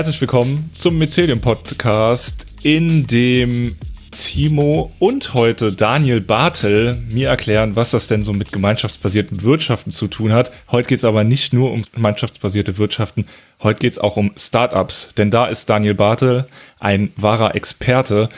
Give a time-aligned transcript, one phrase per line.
[0.00, 3.76] Herzlich willkommen zum Mycelium Podcast, in dem
[4.12, 10.08] Timo und heute Daniel Bartel mir erklären, was das denn so mit gemeinschaftsbasierten Wirtschaften zu
[10.08, 10.52] tun hat.
[10.70, 13.26] Heute geht es aber nicht nur um gemeinschaftsbasierte Wirtschaften,
[13.62, 16.46] heute geht es auch um Startups, denn da ist Daniel Bartel
[16.78, 18.30] ein wahrer Experte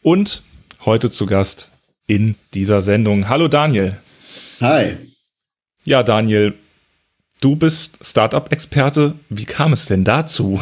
[0.00, 0.42] und
[0.86, 1.70] heute zu Gast
[2.06, 3.28] in dieser Sendung.
[3.28, 3.98] Hallo Daniel.
[4.62, 4.96] Hi.
[5.84, 6.54] Ja, Daniel,
[7.42, 9.16] du bist Startup-Experte.
[9.28, 10.58] Wie kam es denn dazu?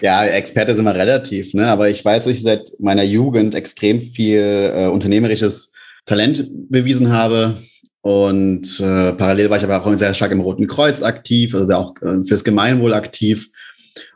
[0.00, 1.66] Ja, Experte ist immer relativ, ne?
[1.66, 5.72] aber ich weiß, dass ich seit meiner Jugend extrem viel äh, unternehmerisches
[6.06, 7.56] Talent bewiesen habe.
[8.00, 11.94] Und äh, parallel war ich aber auch sehr stark im Roten Kreuz aktiv, also auch
[12.02, 13.50] äh, fürs Gemeinwohl aktiv.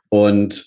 [0.08, 0.66] Und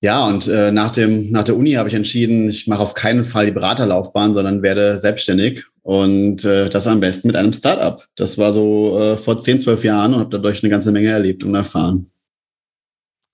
[0.00, 3.24] ja, und äh, nach, dem, nach der Uni habe ich entschieden, ich mache auf keinen
[3.24, 5.64] Fall die Beraterlaufbahn, sondern werde selbstständig.
[5.82, 8.04] Und äh, das am besten mit einem Startup.
[8.16, 11.44] Das war so äh, vor 10, 12 Jahren und habe dadurch eine ganze Menge erlebt
[11.44, 12.10] und erfahren.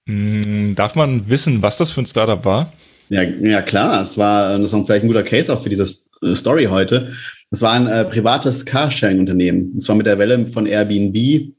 [0.08, 2.72] Hm, darf man wissen, was das für ein Startup war?
[3.10, 4.02] Ja, ja klar.
[4.02, 5.86] Es war, das ist vielleicht ein guter Case auch für diese
[6.22, 7.12] äh, Story heute.
[7.50, 9.72] Es war ein äh, privates Carsharing-Unternehmen.
[9.74, 11.52] Und zwar mit der Welle von Airbnb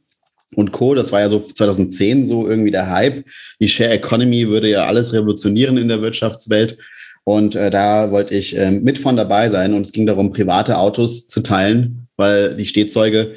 [0.55, 0.95] und Co.
[0.95, 3.23] Das war ja so 2010 so irgendwie der Hype.
[3.59, 6.77] Die Share Economy würde ja alles revolutionieren in der Wirtschaftswelt.
[7.23, 9.75] Und äh, da wollte ich äh, mit von dabei sein.
[9.75, 13.35] Und es ging darum, private Autos zu teilen, weil die Stehzeuge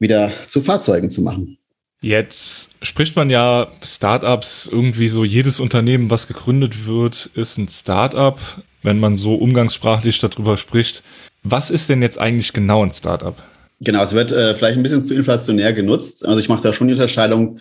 [0.00, 1.57] wieder zu Fahrzeugen zu machen.
[2.00, 8.38] Jetzt spricht man ja Startups irgendwie so, jedes Unternehmen, was gegründet wird, ist ein Startup,
[8.82, 11.02] wenn man so umgangssprachlich darüber spricht.
[11.42, 13.34] Was ist denn jetzt eigentlich genau ein Startup?
[13.80, 16.24] Genau, es wird äh, vielleicht ein bisschen zu inflationär genutzt.
[16.26, 17.58] Also ich mache da schon die Unterscheidung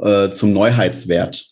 [0.00, 1.44] äh, zum Neuheitswert.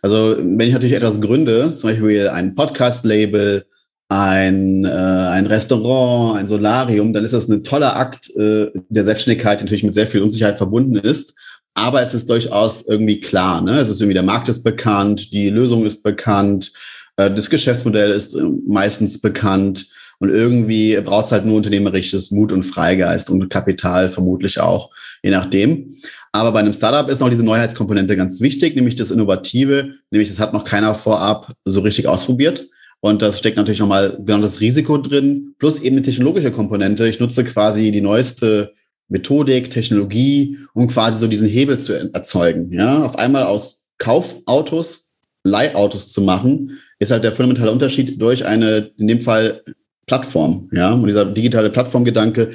[0.00, 3.66] Also wenn ich natürlich etwas gründe, zum Beispiel ein Podcast-Label,
[4.08, 9.58] ein, äh, ein Restaurant, ein Solarium, dann ist das ein toller Akt äh, der Selbstständigkeit,
[9.58, 11.34] der natürlich mit sehr viel Unsicherheit verbunden ist
[11.74, 13.60] aber es ist durchaus irgendwie klar.
[13.60, 13.78] Ne?
[13.78, 16.72] Es ist irgendwie, der Markt ist bekannt, die Lösung ist bekannt,
[17.16, 19.88] äh, das Geschäftsmodell ist äh, meistens bekannt
[20.20, 24.90] und irgendwie braucht es halt nur unternehmerisches Mut und Freigeist und Kapital vermutlich auch,
[25.22, 25.94] je nachdem.
[26.32, 30.38] Aber bei einem Startup ist noch diese Neuheitskomponente ganz wichtig, nämlich das Innovative, nämlich das
[30.38, 32.68] hat noch keiner vorab so richtig ausprobiert.
[33.00, 37.06] Und das steckt natürlich nochmal genau das Risiko drin, plus eben eine technologische Komponente.
[37.06, 38.72] Ich nutze quasi die neueste
[39.08, 42.72] Methodik, Technologie, um quasi so diesen Hebel zu erzeugen.
[42.72, 45.04] Ja, auf einmal aus Kaufautos
[45.44, 49.62] Leihautos zu machen, ist halt der fundamentale Unterschied durch eine, in dem Fall
[50.06, 50.68] Plattform.
[50.72, 52.52] Ja, und dieser digitale Plattformgedanke,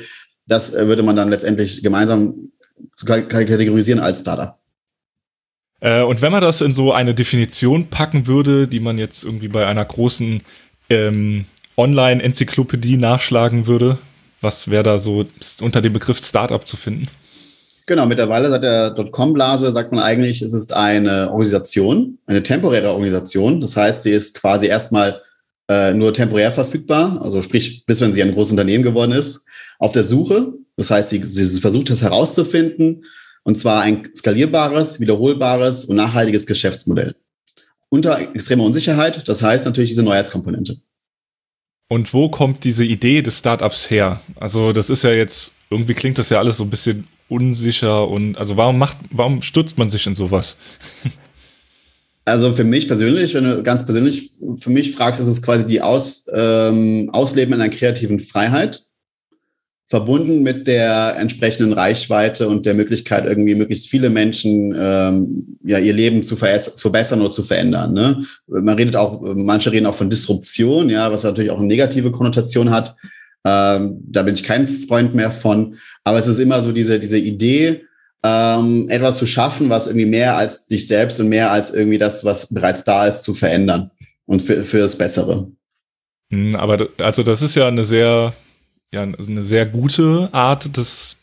[0.47, 2.51] das äh, würde man dann letztendlich gemeinsam
[3.05, 4.57] kategorisieren als Startup.
[5.81, 9.47] Äh, und wenn man das in so eine Definition packen würde, die man jetzt irgendwie
[9.47, 10.41] bei einer großen
[10.89, 11.45] ähm,
[11.77, 13.97] Online-Enzyklopädie nachschlagen würde,
[14.41, 15.25] was wäre da so
[15.61, 17.07] unter dem Begriff Startup zu finden?
[17.85, 23.61] Genau, mittlerweile seit der Dotcom-Blase sagt man eigentlich, es ist eine Organisation, eine temporäre Organisation.
[23.61, 25.21] Das heißt, sie ist quasi erstmal
[25.67, 29.43] äh, nur temporär verfügbar, also sprich, bis wenn sie ein großes Unternehmen geworden ist,
[29.79, 30.53] auf der Suche.
[30.77, 33.05] Das heißt, sie, sie versucht es herauszufinden,
[33.43, 37.15] und zwar ein skalierbares, wiederholbares und nachhaltiges Geschäftsmodell.
[37.89, 40.77] Unter extremer Unsicherheit, das heißt natürlich diese Neuheitskomponente.
[41.89, 44.21] Und wo kommt diese Idee des Startups her?
[44.35, 48.37] Also, das ist ja jetzt, irgendwie klingt das ja alles so ein bisschen unsicher und
[48.37, 50.55] also warum macht, warum stürzt man sich in sowas?
[52.25, 54.29] Also für mich persönlich, wenn du ganz persönlich
[54.59, 58.85] für mich fragst, ist es quasi die Aus, ähm, Ausleben einer kreativen Freiheit
[59.89, 65.93] verbunden mit der entsprechenden Reichweite und der Möglichkeit, irgendwie möglichst viele Menschen ähm, ja ihr
[65.93, 67.93] Leben zu verbessern oder zu verändern.
[67.93, 68.23] Ne?
[68.47, 72.69] Man redet auch, manche reden auch von Disruption, ja, was natürlich auch eine negative Konnotation
[72.69, 72.95] hat.
[73.43, 75.75] Ähm, da bin ich kein Freund mehr von.
[76.03, 77.81] Aber es ist immer so diese, diese Idee,
[78.23, 82.23] ähm, etwas zu schaffen, was irgendwie mehr als dich selbst und mehr als irgendwie das,
[82.23, 83.89] was bereits da ist, zu verändern
[84.27, 85.49] und für, für das Bessere.
[86.31, 88.33] Hm, aber also das ist ja eine sehr
[88.91, 91.19] ja eine sehr gute Art des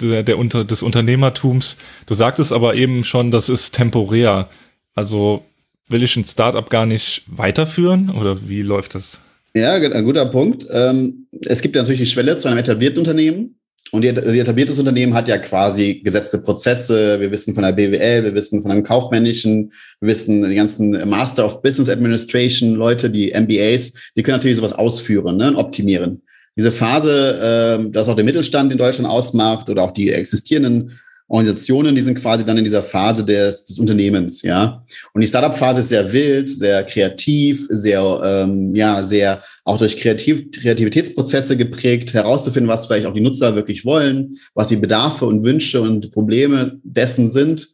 [0.00, 1.76] der, der unter, des Unternehmertums.
[2.06, 4.48] Du sagtest aber eben schon, das ist temporär.
[4.94, 5.44] Also
[5.88, 9.20] will ich ein Startup gar nicht weiterführen oder wie läuft das?
[9.54, 10.66] Ja, ein guter Punkt.
[10.70, 13.56] Ähm, es gibt ja natürlich die Schwelle zu einem etablierten Unternehmen.
[13.90, 17.20] Und ein etabliertes Unternehmen hat ja quasi gesetzte Prozesse.
[17.20, 21.44] Wir wissen von der BWL, wir wissen von einem kaufmännischen, wir wissen die ganzen Master
[21.44, 26.22] of Business Administration Leute, die MBAs, die können natürlich sowas ausführen ne, und optimieren
[26.56, 30.98] diese Phase, äh, das auch der Mittelstand in Deutschland ausmacht oder auch die existierenden
[31.32, 34.84] Organisationen, die sind quasi dann in dieser Phase des, des Unternehmens, ja.
[35.14, 40.50] Und die Startup-Phase ist sehr wild, sehr kreativ, sehr, ähm, ja, sehr auch durch Kreativ
[40.50, 45.80] Kreativitätsprozesse geprägt, herauszufinden, was vielleicht auch die Nutzer wirklich wollen, was die Bedarfe und Wünsche
[45.80, 47.68] und Probleme dessen sind.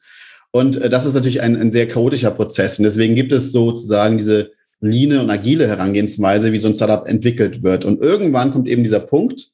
[0.53, 2.79] Und äh, das ist natürlich ein, ein sehr chaotischer Prozess.
[2.79, 7.63] Und deswegen gibt es sozusagen diese line und agile Herangehensweise, wie so ein Startup entwickelt
[7.63, 7.85] wird.
[7.85, 9.53] Und irgendwann kommt eben dieser Punkt,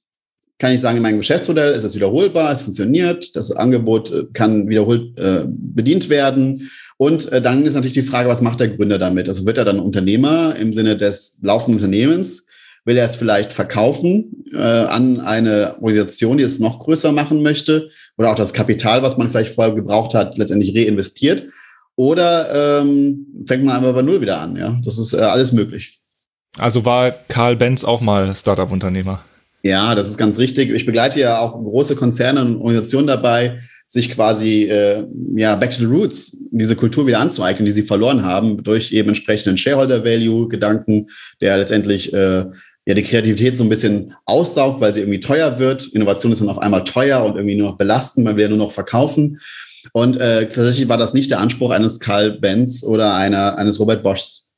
[0.59, 4.69] kann ich sagen, in meinem Geschäftsmodell ist es wiederholbar, es funktioniert, das Angebot äh, kann
[4.69, 6.71] wiederholt äh, bedient werden.
[6.97, 9.29] Und äh, dann ist natürlich die Frage, was macht der Gründer damit?
[9.29, 12.47] Also wird er dann Unternehmer im Sinne des laufenden Unternehmens?
[12.85, 17.89] Will er es vielleicht verkaufen äh, an eine Organisation, die es noch größer machen möchte?
[18.17, 21.47] Oder auch das Kapital, was man vielleicht vorher gebraucht hat, letztendlich reinvestiert?
[21.97, 24.57] Oder ähm, fängt man einfach bei Null wieder an?
[24.57, 26.01] Ja, das ist äh, alles möglich.
[26.59, 29.21] Also war Karl Benz auch mal Startup-Unternehmer?
[29.63, 30.71] Ja, das ist ganz richtig.
[30.71, 35.05] Ich begleite ja auch große Konzerne und Organisationen dabei, sich quasi äh,
[35.37, 39.09] ja back to the roots, diese Kultur wieder anzueignen, die sie verloren haben, durch eben
[39.09, 41.07] entsprechenden Shareholder-Value-Gedanken,
[41.41, 42.45] der letztendlich äh,
[42.87, 45.87] ja die Kreativität so ein bisschen aussaugt, weil sie irgendwie teuer wird.
[45.93, 48.59] Innovation ist dann auf einmal teuer und irgendwie nur noch belastend, weil wir ja nur
[48.59, 49.41] noch verkaufen.
[49.93, 54.03] Und äh, tatsächlich war das nicht der Anspruch eines Karl Benz oder einer, eines Robert
[54.03, 54.49] Boschs.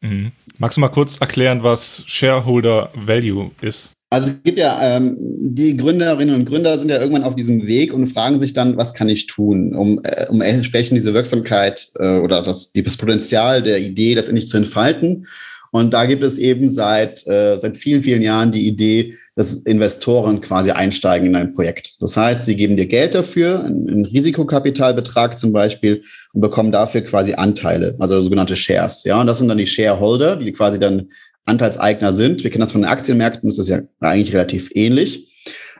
[0.00, 0.32] Mhm.
[0.58, 3.92] Magst du mal kurz erklären, was Shareholder Value ist?
[4.10, 7.92] Also es gibt ja, ähm, die Gründerinnen und Gründer sind ja irgendwann auf diesem Weg
[7.92, 12.18] und fragen sich dann, was kann ich tun, um, äh, um entsprechend diese Wirksamkeit äh,
[12.18, 15.26] oder das, das Potenzial der Idee letztendlich zu entfalten.
[15.72, 20.40] Und da gibt es eben seit, äh, seit vielen, vielen Jahren die Idee, dass Investoren
[20.40, 21.94] quasi einsteigen in ein Projekt.
[22.00, 26.02] Das heißt, sie geben dir Geld dafür, einen Risikokapitalbetrag zum Beispiel,
[26.32, 29.04] und bekommen dafür quasi Anteile, also sogenannte Shares.
[29.04, 31.10] Ja, und das sind dann die Shareholder, die quasi dann
[31.44, 32.42] Anteilseigner sind.
[32.42, 35.32] Wir kennen das von den Aktienmärkten, das ist ja eigentlich relativ ähnlich.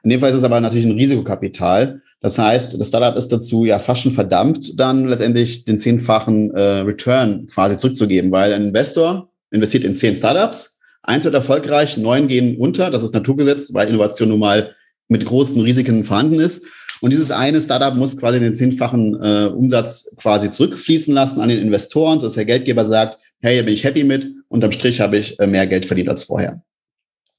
[0.04, 2.00] In dem Fall ist es aber natürlich ein Risikokapital.
[2.20, 6.62] Das heißt, das Startup ist dazu ja fast schon verdammt, dann letztendlich den zehnfachen äh,
[6.82, 10.77] Return quasi zurückzugeben, weil ein Investor investiert in zehn Startups,
[11.08, 14.74] eins wird erfolgreich, neun gehen unter, das ist Naturgesetz, weil Innovation nun mal
[15.08, 16.66] mit großen Risiken vorhanden ist.
[17.00, 21.60] Und dieses eine Startup muss quasi den zehnfachen äh, Umsatz quasi zurückfließen lassen an den
[21.60, 25.38] Investoren, sodass der Geldgeber sagt, hey, hier bin ich happy mit, unterm Strich habe ich
[25.40, 26.60] äh, mehr Geld verdient als vorher.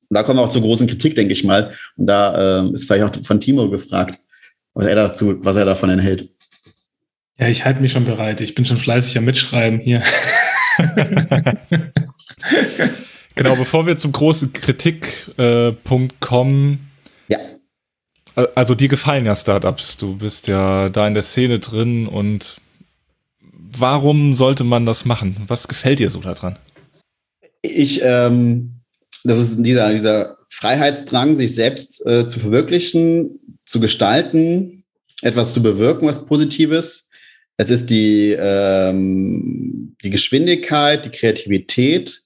[0.10, 1.75] Und da kommen wir auch zur großen Kritik, denke ich mal.
[1.95, 4.19] Und da äh, ist vielleicht auch von Timo gefragt,
[4.74, 6.30] was er dazu, was er davon enthält.
[7.38, 8.42] Ja, ich halte mich schon bereit.
[8.42, 10.01] Ich bin schon fleißig am Mitschreiben hier.
[13.44, 16.89] genau, bevor wir zum großen Kritikpunkt äh, kommen.
[17.27, 17.39] Ja.
[18.56, 19.97] Also dir gefallen ja Startups.
[19.97, 22.57] Du bist ja da in der Szene drin und
[23.41, 25.36] warum sollte man das machen?
[25.47, 26.57] Was gefällt dir so daran?
[27.62, 28.81] Ich, ähm,
[29.24, 34.83] das ist dieser, dieser Freiheitsdrang, sich selbst äh, zu verwirklichen, zu gestalten,
[35.21, 37.09] etwas zu bewirken, was Positives.
[37.57, 42.21] Es ist die, ähm, die Geschwindigkeit, die Kreativität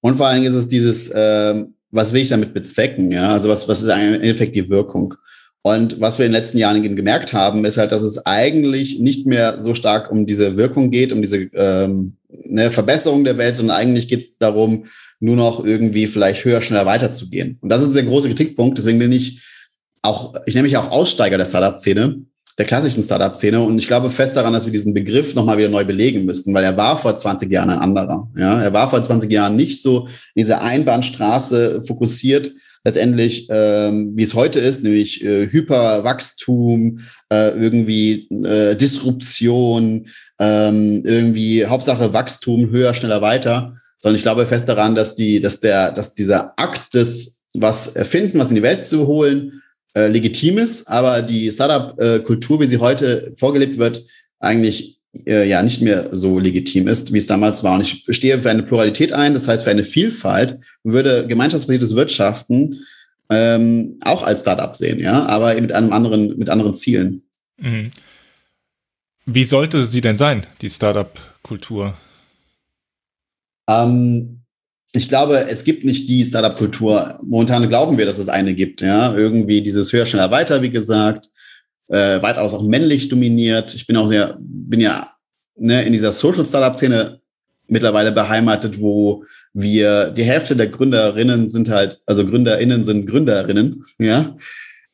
[0.00, 3.10] und vor allen Dingen ist es dieses, ähm, was will ich damit bezwecken?
[3.10, 5.14] Ja, also was, was ist im Endeffekt die Wirkung?
[5.62, 9.26] Und was wir in den letzten Jahren gemerkt haben, ist halt, dass es eigentlich nicht
[9.26, 12.16] mehr so stark um diese Wirkung geht, um diese ähm,
[12.48, 14.86] eine Verbesserung der Welt, sondern eigentlich geht es darum,
[15.18, 17.58] nur noch irgendwie vielleicht höher, schneller weiterzugehen.
[17.60, 18.78] Und das ist der große Kritikpunkt.
[18.78, 19.42] Deswegen bin ich
[20.00, 22.22] auch, ich nenne mich auch Aussteiger der Startup-Szene,
[22.60, 23.62] der klassischen Startup-Szene.
[23.62, 26.62] Und ich glaube fest daran, dass wir diesen Begriff nochmal wieder neu belegen müssten, weil
[26.62, 28.28] er war vor 20 Jahren ein anderer.
[28.36, 32.52] Ja, er war vor 20 Jahren nicht so diese Einbahnstraße fokussiert,
[32.84, 37.00] letztendlich, ähm, wie es heute ist, nämlich äh, Hyperwachstum,
[37.32, 40.08] äh, irgendwie äh, Disruption,
[40.38, 43.76] ähm, irgendwie Hauptsache Wachstum, höher, schneller, weiter.
[43.96, 48.38] Sondern ich glaube fest daran, dass die, dass der, dass dieser Akt des was erfinden,
[48.38, 49.62] was in die Welt zu holen,
[49.94, 54.04] äh, legitim ist, aber die Startup-Kultur, wie sie heute vorgelebt wird,
[54.38, 57.74] eigentlich äh, ja nicht mehr so legitim ist, wie es damals war.
[57.74, 61.96] Und ich stehe für eine Pluralität ein, das heißt für eine Vielfalt und würde gemeinschaftsbasiertes
[61.96, 62.86] Wirtschaften
[63.28, 67.22] ähm, auch als Startup sehen, ja, aber mit einem anderen, mit anderen Zielen.
[67.58, 67.90] Mhm.
[69.26, 71.94] Wie sollte sie denn sein, die Startup-Kultur?
[73.68, 74.39] Ähm,
[74.92, 77.20] ich glaube, es gibt nicht die Startup-Kultur.
[77.22, 78.80] Momentan glauben wir, dass es eine gibt.
[78.80, 81.28] Ja, irgendwie dieses höher, schneller, weiter, wie gesagt
[81.90, 83.74] äh, weitaus auch männlich dominiert.
[83.74, 85.12] Ich bin auch sehr, bin ja
[85.56, 87.20] ne, in dieser Social Startup Szene
[87.66, 94.36] mittlerweile beheimatet, wo wir die Hälfte der Gründerinnen sind halt, also Gründerinnen sind Gründerinnen, ja.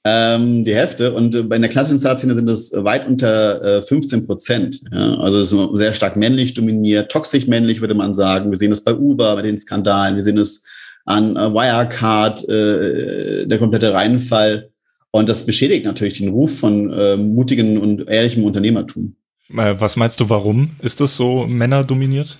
[0.08, 1.12] Ähm, die Hälfte.
[1.12, 4.80] Und bei der klassischen Startup-Szene sind es weit unter äh, 15 Prozent.
[4.92, 5.18] Ja?
[5.18, 8.50] Also es ist sehr stark männlich dominiert, toxisch männlich, würde man sagen.
[8.50, 10.64] Wir sehen es bei Uber, bei den Skandalen, wir sehen es
[11.06, 14.70] an äh, Wirecard, äh, der komplette Reinfall
[15.10, 19.16] und das beschädigt natürlich den Ruf von äh, mutigen und ehrlichem Unternehmertum.
[19.48, 22.38] Äh, was meinst du, warum ist das so männerdominiert?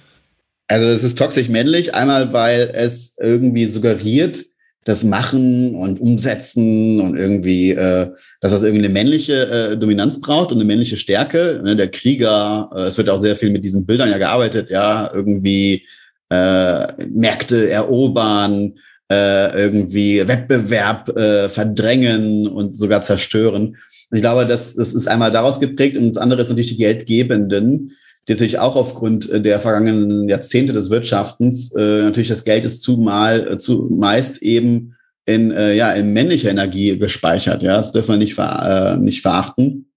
[0.68, 4.44] Also es ist toxisch männlich, einmal weil es irgendwie suggeriert,
[4.86, 8.08] das Machen und Umsetzen und irgendwie, äh,
[8.40, 11.60] dass das irgendwie eine männliche äh, Dominanz braucht und eine männliche Stärke.
[11.62, 11.74] Ne?
[11.74, 15.84] Der Krieger, äh, es wird auch sehr viel mit diesen Bildern ja gearbeitet, ja, irgendwie
[16.30, 18.74] äh, Märkte erobern,
[19.10, 23.76] äh, irgendwie Wettbewerb äh, verdrängen und sogar zerstören.
[24.10, 26.76] Und ich glaube, das, das ist einmal daraus geprägt und das andere ist natürlich die
[26.76, 27.90] Geldgebenden,
[28.26, 32.82] die natürlich auch aufgrund äh, der vergangenen Jahrzehnte des Wirtschaftens äh, natürlich das Geld ist
[32.82, 37.62] zumal äh, zumeist eben in äh, ja in männlicher Energie gespeichert.
[37.62, 39.90] Ja, das dürfen wir nicht ver, äh, nicht verachten,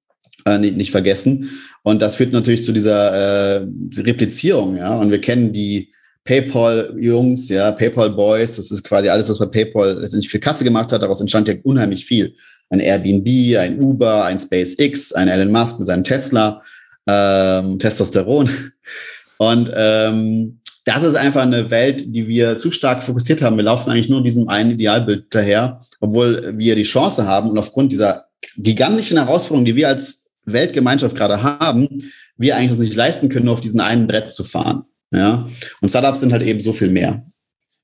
[0.45, 1.49] äh, nicht, nicht vergessen.
[1.83, 3.67] Und das führt natürlich zu dieser äh,
[3.97, 4.75] Replizierung.
[4.77, 5.91] Ja, und wir kennen die
[6.25, 8.57] PayPal-Jungs, ja, PayPal-Boys.
[8.57, 11.01] Das ist quasi alles, was bei PayPal letztendlich für Kasse gemacht hat.
[11.01, 12.35] Daraus entstand ja unheimlich viel.
[12.69, 16.61] Ein Airbnb, ein Uber, ein SpaceX, ein Elon Musk mit seinem Tesla
[17.07, 18.49] ähm, Testosteron.
[19.37, 23.57] Und ähm, das ist einfach eine Welt, die wir zu stark fokussiert haben.
[23.57, 27.91] Wir laufen eigentlich nur diesem einen Idealbild daher, obwohl wir die Chance haben und aufgrund
[27.91, 28.25] dieser
[28.57, 33.53] gigantischen Herausforderung, die wir als Weltgemeinschaft gerade haben, wir eigentlich uns nicht leisten können, nur
[33.53, 34.83] auf diesen einen Brett zu fahren.
[35.11, 35.47] Ja,
[35.81, 37.23] und Startups sind halt eben so viel mehr.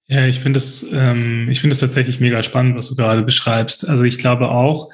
[0.08, 3.88] Ja, ich finde das, ähm, ich tatsächlich mega spannend, was du gerade beschreibst.
[3.88, 4.92] Also ich glaube auch,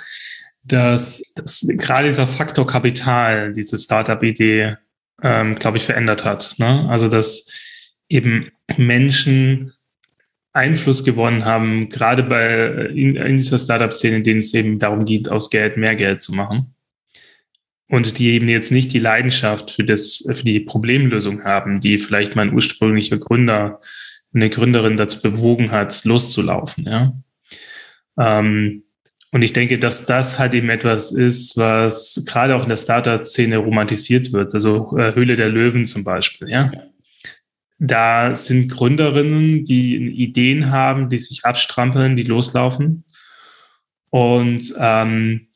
[0.63, 4.75] dass, dass gerade dieser Faktor Kapital diese Startup-Idee,
[5.23, 6.55] ähm, glaube ich, verändert hat.
[6.57, 6.87] Ne?
[6.89, 7.47] Also dass
[8.09, 9.73] eben Menschen
[10.53, 15.29] Einfluss gewonnen haben, gerade bei in, in dieser Startup-Szene, in denen es eben darum geht,
[15.29, 16.75] aus Geld mehr Geld zu machen.
[17.87, 22.35] Und die eben jetzt nicht die Leidenschaft für das, für die Problemlösung haben, die vielleicht
[22.35, 23.79] mein ursprünglicher Gründer,
[24.33, 26.85] eine Gründerin dazu bewogen hat, loszulaufen.
[26.85, 27.13] Ja?
[28.17, 28.83] Ähm,
[29.31, 33.57] und ich denke, dass das halt eben etwas ist, was gerade auch in der Startup-Szene
[33.57, 34.53] romantisiert wird.
[34.53, 36.69] Also äh, Höhle der Löwen zum Beispiel, ja.
[37.79, 43.05] Da sind Gründerinnen, die Ideen haben, die sich abstrampeln, die loslaufen.
[44.09, 45.47] Und, ähm,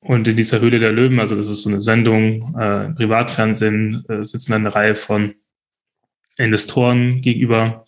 [0.00, 4.22] und in dieser Höhle der Löwen, also das ist so eine Sendung, äh, Privatfernsehen, äh,
[4.22, 5.34] sitzen eine Reihe von
[6.36, 7.86] Investoren gegenüber,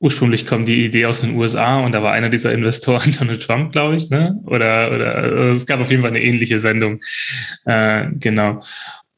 [0.00, 3.72] ursprünglich kommt die Idee aus den USA und da war einer dieser Investoren Donald Trump,
[3.72, 4.40] glaube ich, ne?
[4.46, 7.00] Oder, oder also es gab auf jeden Fall eine ähnliche Sendung.
[7.66, 8.60] Äh, genau.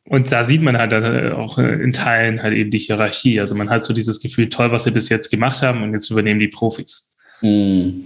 [0.05, 0.93] Und da sieht man halt
[1.33, 3.39] auch in Teilen halt eben die Hierarchie.
[3.39, 6.11] Also man hat so dieses Gefühl, toll, was sie bis jetzt gemacht haben und jetzt
[6.11, 7.13] übernehmen die Profis.
[7.41, 8.03] Mhm.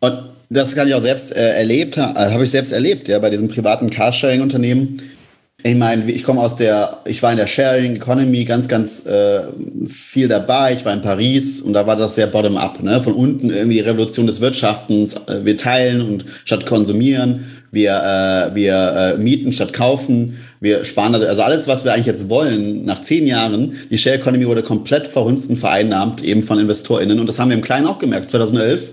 [0.00, 3.30] Und das kann ich auch selbst äh, erlebt, äh, habe ich selbst erlebt, ja, bei
[3.30, 5.02] diesem privaten Carsharing-Unternehmen
[5.66, 9.44] ich meine, ich komme aus der, ich war in der Sharing Economy ganz, ganz äh,
[9.88, 10.74] viel dabei.
[10.74, 13.02] Ich war in Paris und da war das sehr bottom-up, ne?
[13.02, 15.14] Von unten irgendwie Revolution des Wirtschaftens.
[15.26, 21.14] Äh, wir teilen und statt konsumieren, wir, äh, wir äh, mieten statt kaufen, wir sparen
[21.14, 25.06] also, alles, was wir eigentlich jetzt wollen, nach zehn Jahren, die Share Economy wurde komplett
[25.06, 27.18] verhunzt und vereinnahmt, eben von InvestorInnen.
[27.18, 28.90] Und das haben wir im Kleinen auch gemerkt, 2011.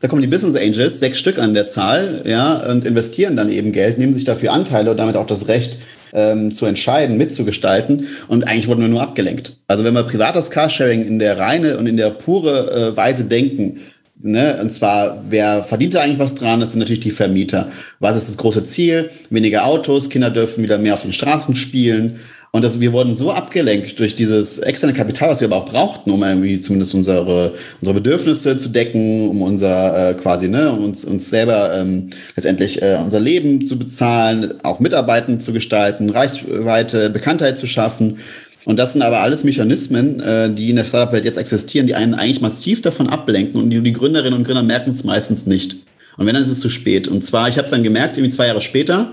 [0.00, 3.72] Da kommen die Business Angels, sechs Stück an der Zahl, ja, und investieren dann eben
[3.72, 5.78] Geld, nehmen sich dafür Anteile und damit auch das Recht,
[6.12, 8.06] ähm, zu entscheiden, mitzugestalten.
[8.28, 9.56] Und eigentlich wurden wir nur abgelenkt.
[9.66, 13.80] Also wenn wir privates Carsharing in der reine und in der pure äh, Weise denken,
[14.22, 14.58] Ne?
[14.60, 16.60] Und zwar, wer verdient da eigentlich was dran?
[16.60, 17.72] Das sind natürlich die Vermieter.
[18.00, 19.10] Was ist das große Ziel?
[19.30, 22.20] Weniger Autos, Kinder dürfen wieder mehr auf den Straßen spielen.
[22.52, 26.10] Und das, wir wurden so abgelenkt durch dieses externe Kapital, was wir aber auch brauchten,
[26.10, 31.04] um irgendwie zumindest unsere, unsere Bedürfnisse zu decken, um unser äh, quasi, ne, um uns,
[31.04, 37.56] uns selber ähm, letztendlich äh, unser Leben zu bezahlen, auch Mitarbeiten zu gestalten, Reichweite, Bekanntheit
[37.56, 38.18] zu schaffen.
[38.64, 42.14] Und das sind aber alles Mechanismen, äh, die in der Startup-Welt jetzt existieren, die einen
[42.14, 45.76] eigentlich massiv davon ablenken und die, die Gründerinnen und Gründer merken es meistens nicht.
[46.16, 47.06] Und wenn, dann ist es zu spät.
[47.06, 49.12] Und zwar, ich habe es dann gemerkt, irgendwie zwei Jahre später,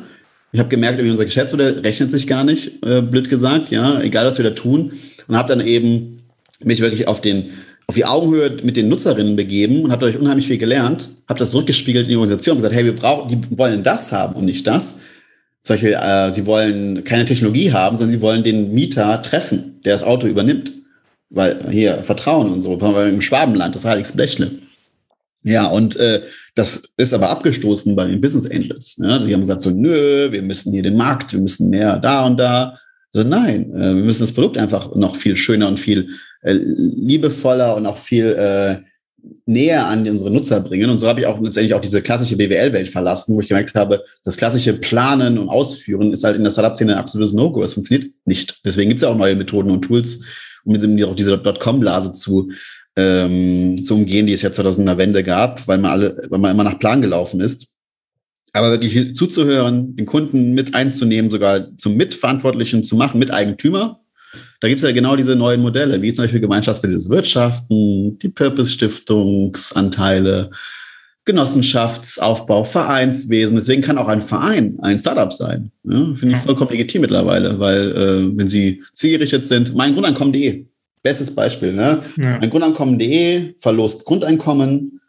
[0.51, 4.37] ich habe gemerkt, unser Geschäftsmodell rechnet sich gar nicht, äh, blöd gesagt, ja, egal was
[4.37, 4.93] wir da tun.
[5.27, 6.23] Und habe dann eben
[6.59, 7.51] mich wirklich auf den
[7.87, 11.51] auf die Augenhöhe mit den Nutzerinnen begeben und habe dadurch unheimlich viel gelernt, habe das
[11.51, 14.67] zurückgespiegelt in die Organisation und gesagt, hey, wir brauchen, die wollen das haben und nicht
[14.67, 14.99] das.
[15.63, 19.93] Zum Beispiel, äh, sie wollen keine Technologie haben, sondern sie wollen den Mieter treffen, der
[19.93, 20.73] das Auto übernimmt.
[21.29, 24.51] Weil hier Vertrauen und so, im Schwabenland, das ist Alex Blechle.
[25.43, 26.23] Ja, und äh,
[26.57, 28.97] das ist aber abgestoßen bei den Business Angels.
[28.97, 29.19] Ja?
[29.19, 32.39] Die haben gesagt so, nö, wir müssen hier den Markt, wir müssen mehr da und
[32.39, 32.79] da.
[33.13, 36.09] So, nein, äh, wir müssen das Produkt einfach noch viel schöner und viel
[36.41, 38.77] äh, liebevoller und auch viel äh,
[39.45, 40.89] näher an unsere Nutzer bringen.
[40.89, 44.03] Und so habe ich auch letztendlich auch diese klassische BWL-Welt verlassen, wo ich gemerkt habe,
[44.23, 47.61] das klassische Planen und Ausführen ist halt in der Startup-Szene ein absolutes No-Go.
[47.61, 48.59] Es funktioniert nicht.
[48.65, 50.23] Deswegen gibt es ja auch neue Methoden und Tools,
[50.65, 52.49] um auch diese Dotcom-Blase zu
[52.97, 56.65] ähm, zu umgehen, die es ja 2000er Wende gab, weil man alle, weil man immer
[56.65, 57.69] nach Plan gelaufen ist.
[58.53, 63.99] Aber wirklich zuzuhören, den Kunden mit einzunehmen, sogar zum Mitverantwortlichen zu machen, mit Eigentümer
[64.59, 70.49] Da gibt es ja genau diese neuen Modelle, wie zum Beispiel gemeinschaftsbasiertes Wirtschaften, die Purpose-Stiftungsanteile,
[71.25, 73.57] Genossenschaftsaufbau, Vereinswesen.
[73.57, 75.71] Deswegen kann auch ein Verein ein Startup sein.
[75.83, 80.65] Ja, Finde ich vollkommen legitim mittlerweile, weil äh, wenn sie zielgerichtet sind, mein Grundeinkommen.de,
[81.03, 81.73] bestes Beispiel.
[81.73, 82.01] Ne?
[82.17, 82.37] Ja.
[82.39, 85.01] Mein Grundeinkommen.de verlost Grundeinkommen.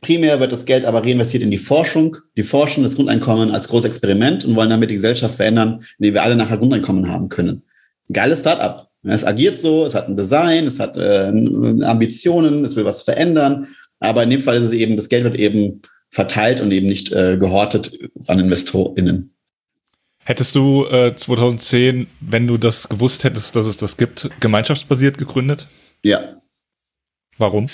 [0.00, 2.16] Primär wird das Geld aber reinvestiert in die Forschung.
[2.36, 6.22] Die forschen das Grundeinkommen als großes Experiment und wollen damit die Gesellschaft verändern, indem wir
[6.22, 7.62] alle nachher Grundeinkommen haben können.
[8.12, 8.88] Geiles Startup.
[9.02, 11.28] Es agiert so, es hat ein Design, es hat äh,
[11.84, 13.68] Ambitionen, es will was verändern
[14.04, 17.12] aber in dem Fall ist es eben, das Geld wird eben verteilt und eben nicht
[17.12, 19.33] äh, gehortet an InvestorInnen.
[20.24, 25.66] Hättest du äh, 2010, wenn du das gewusst hättest, dass es das gibt, gemeinschaftsbasiert gegründet?
[26.02, 26.40] Ja.
[27.36, 27.68] Warum?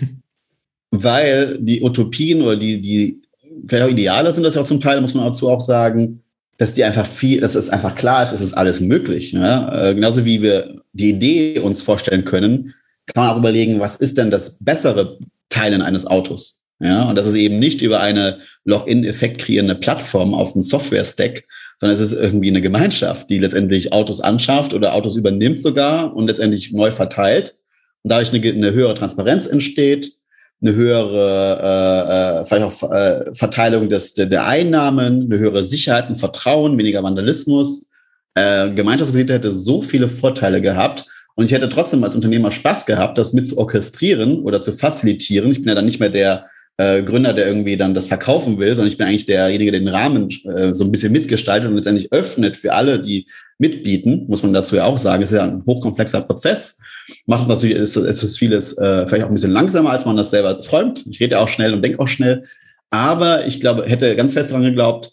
[0.90, 3.22] Weil die Utopien oder die, die
[3.70, 6.22] Ideale sind das ja auch zum Teil, muss man dazu auch sagen,
[6.58, 9.32] dass die einfach viel, dass es einfach klar ist, es ist alles möglich.
[9.32, 9.88] Ja?
[9.88, 12.74] Äh, genauso wie wir die Idee uns vorstellen können,
[13.06, 16.61] kann man auch überlegen, was ist denn das bessere Teilen eines Autos.
[16.82, 21.44] Ja, und das ist eben nicht über eine Login-Effekt kreierende Plattform auf dem Software-Stack,
[21.78, 26.26] sondern es ist irgendwie eine Gemeinschaft, die letztendlich Autos anschafft oder Autos übernimmt sogar und
[26.26, 27.54] letztendlich neu verteilt.
[28.02, 30.12] Und dadurch eine, eine höhere Transparenz entsteht,
[30.60, 36.16] eine höhere äh, äh, vielleicht auch äh, Verteilung des, der, Einnahmen, eine höhere Sicherheit und
[36.16, 37.90] Vertrauen, weniger Vandalismus.
[38.34, 43.18] Äh, Gemeinschaftsbetrieb hätte so viele Vorteile gehabt und ich hätte trotzdem als Unternehmer Spaß gehabt,
[43.18, 45.52] das mit zu orchestrieren oder zu facilitieren.
[45.52, 46.46] Ich bin ja dann nicht mehr der
[46.78, 49.88] äh, Gründer, der irgendwie dann das verkaufen will, sondern ich bin eigentlich derjenige, der den
[49.88, 53.26] Rahmen äh, so ein bisschen mitgestaltet und letztendlich öffnet für alle, die
[53.58, 55.22] mitbieten, muss man dazu ja auch sagen.
[55.22, 56.80] Es ist ja ein hochkomplexer Prozess.
[57.26, 60.60] Macht natürlich, ist, ist vieles äh, vielleicht auch ein bisschen langsamer, als man das selber
[60.60, 61.04] träumt.
[61.10, 62.44] Ich rede ja auch schnell und denke auch schnell.
[62.90, 65.12] Aber ich glaube, hätte ganz fest daran geglaubt,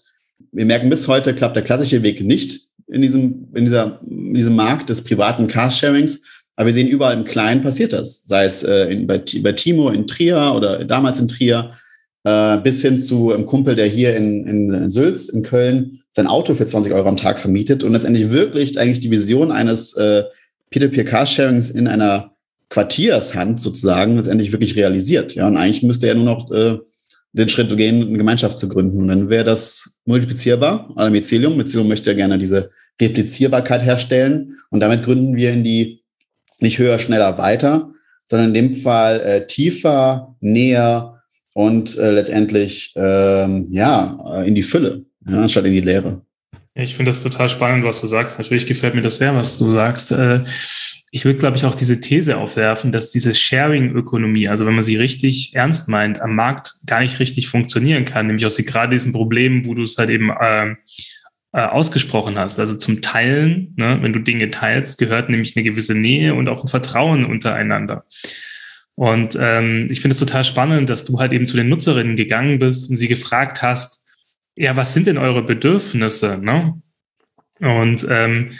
[0.51, 4.55] wir merken bis heute klappt der klassische Weg nicht in diesem, in dieser, in diesem
[4.55, 6.23] Markt des privaten Carsharings.
[6.59, 8.23] Aber wir sehen überall im Kleinen passiert das.
[8.25, 11.71] Sei es äh, in, bei, bei Timo in Trier oder damals in Trier,
[12.25, 16.27] äh, bis hin zu einem Kumpel, der hier in, in, in Sülz, in Köln, sein
[16.27, 20.25] Auto für 20 Euro am Tag vermietet und letztendlich wirklich eigentlich die Vision eines äh,
[20.69, 22.31] Peer-to-Peer Carsharings in einer
[22.67, 25.35] Quartiershand sozusagen letztendlich wirklich realisiert.
[25.35, 26.77] Ja, und eigentlich müsste er nur noch äh,
[27.31, 28.99] den Schritt gehen, eine Gemeinschaft zu gründen.
[28.99, 31.55] Und dann wäre das multiplizierbar, also Mycelium.
[31.55, 32.69] Mycelium möchte ja gerne diese
[33.01, 34.57] Replizierbarkeit herstellen.
[34.71, 35.98] Und damit gründen wir in die
[36.61, 37.91] nicht höher, schneller, weiter,
[38.27, 41.21] sondern in dem Fall äh, tiefer, näher
[41.55, 46.21] und äh, letztendlich ähm, ja äh, in die Fülle, ja, anstatt in die Leere.
[46.75, 48.37] Ich finde das total spannend, was du sagst.
[48.37, 50.11] Natürlich gefällt mir das sehr, was du sagst.
[50.11, 50.45] Äh,
[51.11, 54.95] ich würde, glaube ich, auch diese These aufwerfen, dass diese Sharing-Ökonomie, also wenn man sie
[54.95, 59.65] richtig ernst meint, am Markt gar nicht richtig funktionieren kann, nämlich aus gerade diesen Problemen,
[59.65, 60.75] wo du es halt eben äh,
[61.51, 62.59] äh, ausgesprochen hast.
[62.59, 66.63] Also zum Teilen, ne, wenn du Dinge teilst, gehört nämlich eine gewisse Nähe und auch
[66.63, 68.05] ein Vertrauen untereinander.
[68.95, 72.59] Und ähm, ich finde es total spannend, dass du halt eben zu den Nutzerinnen gegangen
[72.59, 74.05] bist und sie gefragt hast,
[74.55, 76.37] ja, was sind denn eure Bedürfnisse?
[76.37, 76.81] Ne?
[77.61, 78.51] Und ähm,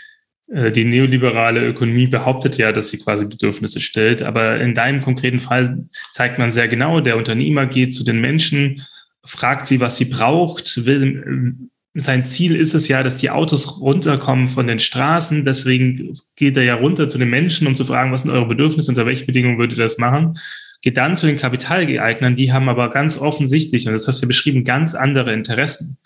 [0.47, 4.21] äh, die neoliberale Ökonomie behauptet ja, dass sie quasi Bedürfnisse stellt.
[4.21, 8.82] Aber in deinem konkreten Fall zeigt man sehr genau, der Unternehmer geht zu den Menschen,
[9.25, 14.47] fragt sie, was sie braucht, will, sein Ziel ist es ja, dass die Autos runterkommen
[14.47, 15.43] von den Straßen.
[15.43, 18.91] Deswegen geht er ja runter zu den Menschen, um zu fragen, was sind eure Bedürfnisse,
[18.91, 20.38] unter welchen Bedingungen würdet ihr das machen?
[20.82, 24.28] Geht dann zu den Kapitalgeeignern, die haben aber ganz offensichtlich, und das hast du ja
[24.28, 25.97] beschrieben, ganz andere Interessen.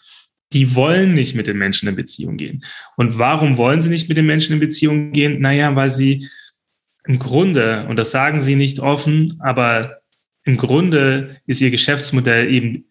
[0.53, 2.63] Die wollen nicht mit den Menschen in Beziehung gehen.
[2.95, 5.41] Und warum wollen sie nicht mit den Menschen in Beziehung gehen?
[5.41, 6.27] Naja, weil sie
[7.05, 9.97] im Grunde, und das sagen sie nicht offen, aber
[10.45, 12.85] im Grunde ist ihr Geschäftsmodell eben,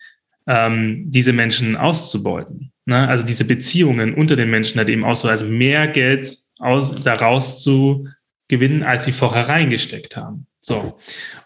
[0.46, 2.71] ähm, diese Menschen auszubeuten.
[2.84, 3.08] Ne?
[3.08, 7.62] Also diese Beziehungen unter den Menschen hat eben auch so, also mehr Geld aus, daraus
[7.62, 8.08] zu
[8.48, 10.46] gewinnen, als sie vorher reingesteckt haben.
[10.60, 10.98] So.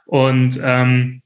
[0.06, 1.22] Und, ähm,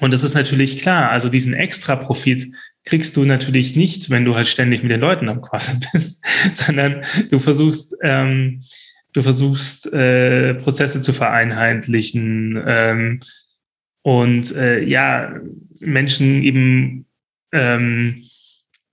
[0.00, 2.52] und das ist natürlich klar, also diesen extra Profit
[2.84, 7.02] kriegst du natürlich nicht, wenn du halt ständig mit den Leuten am Quasseln bist, sondern
[7.30, 8.62] du versuchst, ähm,
[9.12, 13.20] du versuchst äh, Prozesse zu vereinheitlichen ähm,
[14.02, 15.34] und äh, ja,
[15.80, 17.06] Menschen eben
[17.52, 18.24] ähm,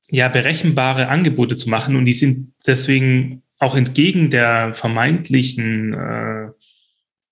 [0.10, 1.96] ja, berechenbare Angebote zu machen.
[1.96, 6.48] Und die sind deswegen auch entgegen der vermeintlichen äh,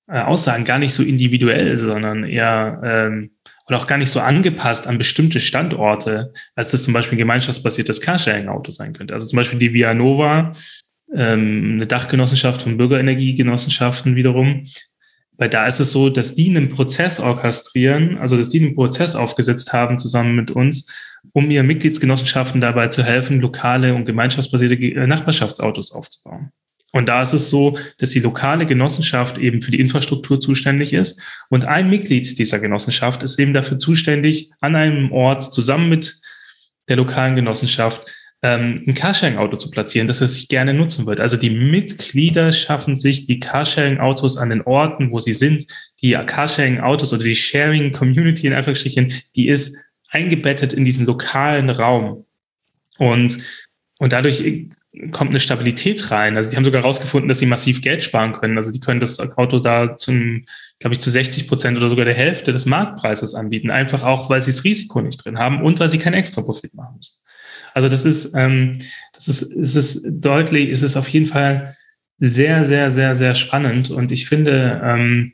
[0.07, 3.31] äh, Aussagen gar nicht so individuell, sondern eher ähm,
[3.67, 8.01] oder auch gar nicht so angepasst an bestimmte Standorte, als das zum Beispiel ein gemeinschaftsbasiertes
[8.01, 9.15] Carsharing-Auto sein könnte.
[9.15, 10.51] Also zum Beispiel die Vianova,
[11.13, 14.67] ähm, eine Dachgenossenschaft von Bürgerenergiegenossenschaften wiederum,
[15.37, 19.15] weil da ist es so, dass die einen Prozess orchestrieren, also dass die einen Prozess
[19.15, 20.91] aufgesetzt haben zusammen mit uns,
[21.33, 26.51] um ihren Mitgliedsgenossenschaften dabei zu helfen, lokale und gemeinschaftsbasierte äh, Nachbarschaftsautos aufzubauen.
[26.93, 31.21] Und da ist es so, dass die lokale Genossenschaft eben für die Infrastruktur zuständig ist.
[31.49, 36.15] Und ein Mitglied dieser Genossenschaft ist eben dafür zuständig, an einem Ort zusammen mit
[36.87, 38.05] der lokalen Genossenschaft
[38.45, 41.19] ähm, ein Carsharing-Auto zu platzieren, das er sich gerne nutzen wird.
[41.19, 45.65] Also die Mitglieder schaffen sich die Carsharing-Autos an den Orten, wo sie sind.
[46.03, 49.75] Die Carsharing-Autos oder die Sharing-Community in Anführungsstrichen, die ist
[50.11, 52.25] eingebettet in diesen lokalen Raum.
[52.99, 53.39] Und,
[53.97, 54.43] und dadurch
[55.09, 56.37] kommt eine Stabilität rein.
[56.37, 58.57] Also sie haben sogar herausgefunden, dass sie massiv Geld sparen können.
[58.57, 60.45] Also die können das Auto da zum,
[60.79, 63.71] glaube ich, zu 60 Prozent oder sogar der Hälfte des Marktpreises anbieten.
[63.71, 66.75] Einfach auch, weil sie das Risiko nicht drin haben und weil sie keinen extra Profit
[66.75, 67.25] machen müssen.
[67.75, 68.79] Also das ist, ähm,
[69.13, 71.75] das ist, ist es deutlich, ist es auf jeden Fall
[72.19, 73.91] sehr, sehr, sehr, sehr spannend.
[73.91, 75.33] Und ich finde, ähm,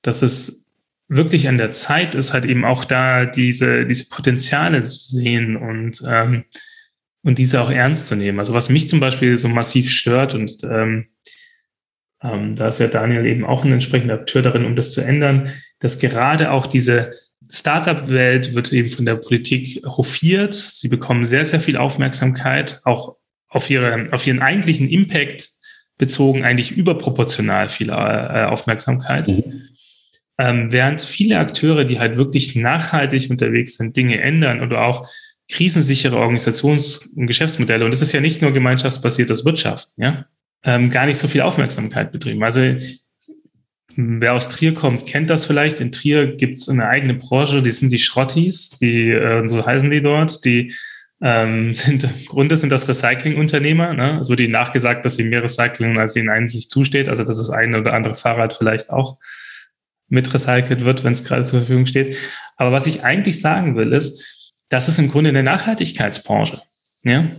[0.00, 0.64] dass es
[1.08, 6.04] wirklich an der Zeit ist, halt eben auch da diese, diese Potenziale zu sehen und,
[6.08, 6.44] ähm,
[7.24, 8.38] und diese auch ernst zu nehmen.
[8.38, 11.08] Also was mich zum Beispiel so massiv stört und ähm,
[12.22, 15.50] ähm, da ist ja Daniel eben auch ein entsprechender Akteur darin, um das zu ändern,
[15.80, 17.12] dass gerade auch diese
[17.52, 20.54] Startup-Welt wird eben von der Politik hofiert.
[20.54, 23.16] Sie bekommen sehr, sehr viel Aufmerksamkeit, auch
[23.48, 25.50] auf, ihre, auf ihren eigentlichen Impact
[25.98, 29.28] bezogen eigentlich überproportional viel äh, Aufmerksamkeit.
[29.28, 29.68] Mhm.
[30.38, 35.06] Ähm, während viele Akteure, die halt wirklich nachhaltig unterwegs sind, Dinge ändern oder auch
[35.50, 40.24] krisensichere Organisations- und Geschäftsmodelle, und das ist ja nicht nur gemeinschaftsbasiertes Wirtschaft, ja,
[40.64, 42.42] ähm, gar nicht so viel Aufmerksamkeit betrieben.
[42.42, 42.76] Also
[43.96, 45.80] Wer aus Trier kommt, kennt das vielleicht.
[45.80, 49.90] In Trier gibt es eine eigene Branche, die sind die Schrottis, die, äh, so heißen
[49.90, 50.72] die dort, die
[51.20, 53.94] ähm, sind im Grunde sind das Recyclingunternehmer.
[53.94, 54.18] Ne?
[54.20, 57.08] Es wird ihnen nachgesagt, dass sie mehr Recycling, als ihnen eigentlich zusteht.
[57.08, 59.18] Also dass das eine oder andere Fahrrad vielleicht auch
[60.08, 62.16] mit recycelt wird, wenn es gerade zur Verfügung steht.
[62.56, 64.22] Aber was ich eigentlich sagen will, ist,
[64.68, 66.60] das ist im Grunde eine Nachhaltigkeitsbranche.
[67.02, 67.30] Ja?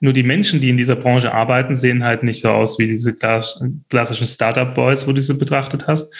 [0.00, 3.14] Nur die Menschen, die in dieser Branche arbeiten, sehen halt nicht so aus wie diese
[3.14, 6.14] klassischen Startup-Boys, wo du sie betrachtet hast.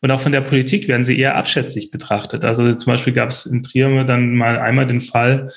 [0.00, 2.44] Und auch von der Politik werden sie eher abschätzig betrachtet.
[2.44, 5.50] Also zum Beispiel gab es in Trier dann mal einmal den Fall,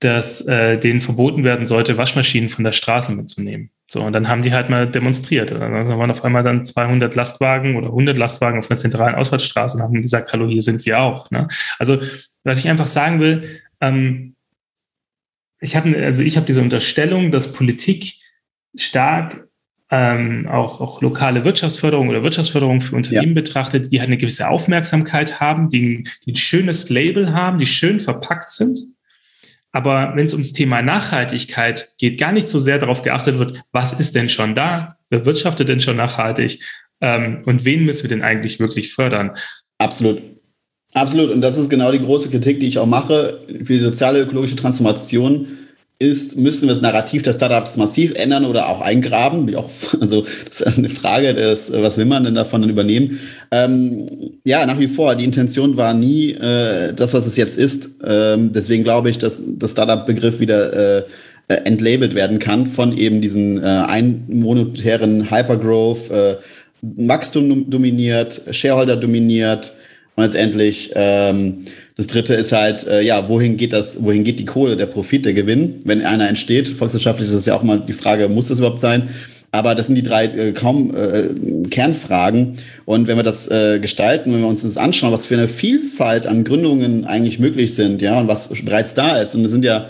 [0.00, 3.70] dass äh, denen verboten werden sollte, Waschmaschinen von der Straße mitzunehmen.
[3.90, 5.50] So, und dann haben die halt mal demonstriert.
[5.50, 9.78] Und dann waren auf einmal dann 200 Lastwagen oder 100 Lastwagen auf einer zentralen Ausfahrtsstraße
[9.78, 11.30] und haben gesagt, hallo, hier sind wir auch.
[11.30, 11.48] Ne?
[11.78, 11.98] Also,
[12.44, 13.48] was ich einfach sagen will,
[13.80, 14.36] ähm,
[15.60, 18.14] ich habe also ich habe diese Unterstellung, dass Politik
[18.76, 19.48] stark
[19.90, 23.42] ähm, auch, auch lokale Wirtschaftsförderung oder Wirtschaftsförderung für Unternehmen ja.
[23.42, 27.98] betrachtet, die halt eine gewisse Aufmerksamkeit haben, die, die ein schönes Label haben, die schön
[27.98, 28.78] verpackt sind.
[29.72, 33.92] Aber wenn es ums Thema Nachhaltigkeit geht, gar nicht so sehr darauf geachtet wird, was
[33.92, 36.62] ist denn schon da, wer wirtschaftet denn schon nachhaltig
[37.00, 39.32] ähm, und wen müssen wir denn eigentlich wirklich fördern?
[39.78, 40.20] Absolut.
[40.94, 41.30] Absolut.
[41.30, 44.56] Und das ist genau die große Kritik, die ich auch mache für die soziale ökologische
[44.56, 45.46] Transformation
[46.00, 49.52] ist, müssen wir das Narrativ der Startups massiv ändern oder auch eingraben?
[49.56, 49.68] Auch,
[50.00, 53.18] also das ist eine Frage, des, was will man denn davon dann übernehmen?
[53.50, 54.08] Ähm,
[54.44, 57.90] ja, nach wie vor, die Intention war nie äh, das, was es jetzt ist.
[58.04, 61.02] Ähm, deswegen glaube ich, dass der Startup-Begriff wieder äh,
[61.48, 66.36] entlabelt werden kann von eben diesen äh, einmonetären Hypergrowth, äh,
[66.82, 69.72] Wachstum dominiert, Shareholder dominiert,
[70.18, 71.58] und letztendlich ähm,
[71.96, 75.24] das dritte ist halt, äh, ja, wohin geht das, wohin geht die Kohle, der Profit,
[75.24, 76.68] der Gewinn, wenn einer entsteht?
[76.70, 79.10] Volkswirtschaftlich ist es ja auch mal die Frage, muss das überhaupt sein?
[79.52, 81.28] Aber das sind die drei äh, kaum äh,
[81.70, 82.56] Kernfragen.
[82.84, 86.26] Und wenn wir das äh, gestalten, wenn wir uns das anschauen, was für eine Vielfalt
[86.26, 89.88] an Gründungen eigentlich möglich sind, ja, und was bereits da ist, und es sind ja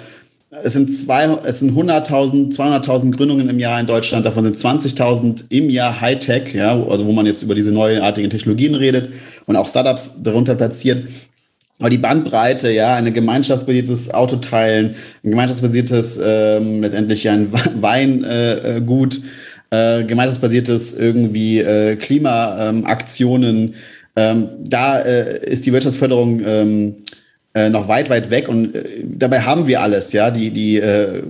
[0.50, 5.68] es sind, zwei, sind 100.000, 200.000 Gründungen im Jahr in Deutschland, davon sind 20.000 im
[5.68, 9.10] Jahr Hightech, ja, also wo man jetzt über diese neuartigen Technologien redet
[9.46, 11.06] und auch Startups darunter platziert.
[11.78, 19.20] Aber die Bandbreite, ja, ein gemeinschaftsbasiertes Autoteilen, ein gemeinschaftsbasiertes, ähm, letztendlich ein Weingut,
[19.70, 23.74] äh, äh, gemeinschaftsbasiertes irgendwie äh, Klimaaktionen,
[24.16, 26.94] ähm, da äh, ist die Wirtschaftsförderung ähm,
[27.54, 28.48] äh, noch weit, weit weg.
[28.48, 30.30] Und äh, dabei haben wir alles, ja.
[30.30, 31.22] Die, die, äh,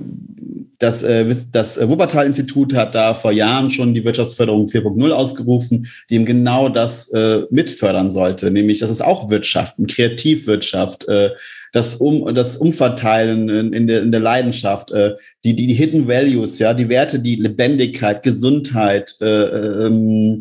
[0.78, 6.24] das, äh, das Wuppertal-Institut hat da vor Jahren schon die Wirtschaftsförderung 4.0 ausgerufen, die eben
[6.24, 8.50] genau das äh, mitfördern sollte.
[8.50, 11.30] Nämlich, das ist auch Wirtschaft, Kreativwirtschaft, äh,
[11.72, 16.58] das, um, das Umverteilen in, in, der, in der Leidenschaft, die, die, die Hidden Values,
[16.58, 20.40] ja, die Werte, die Lebendigkeit, Gesundheit, äh, ähm,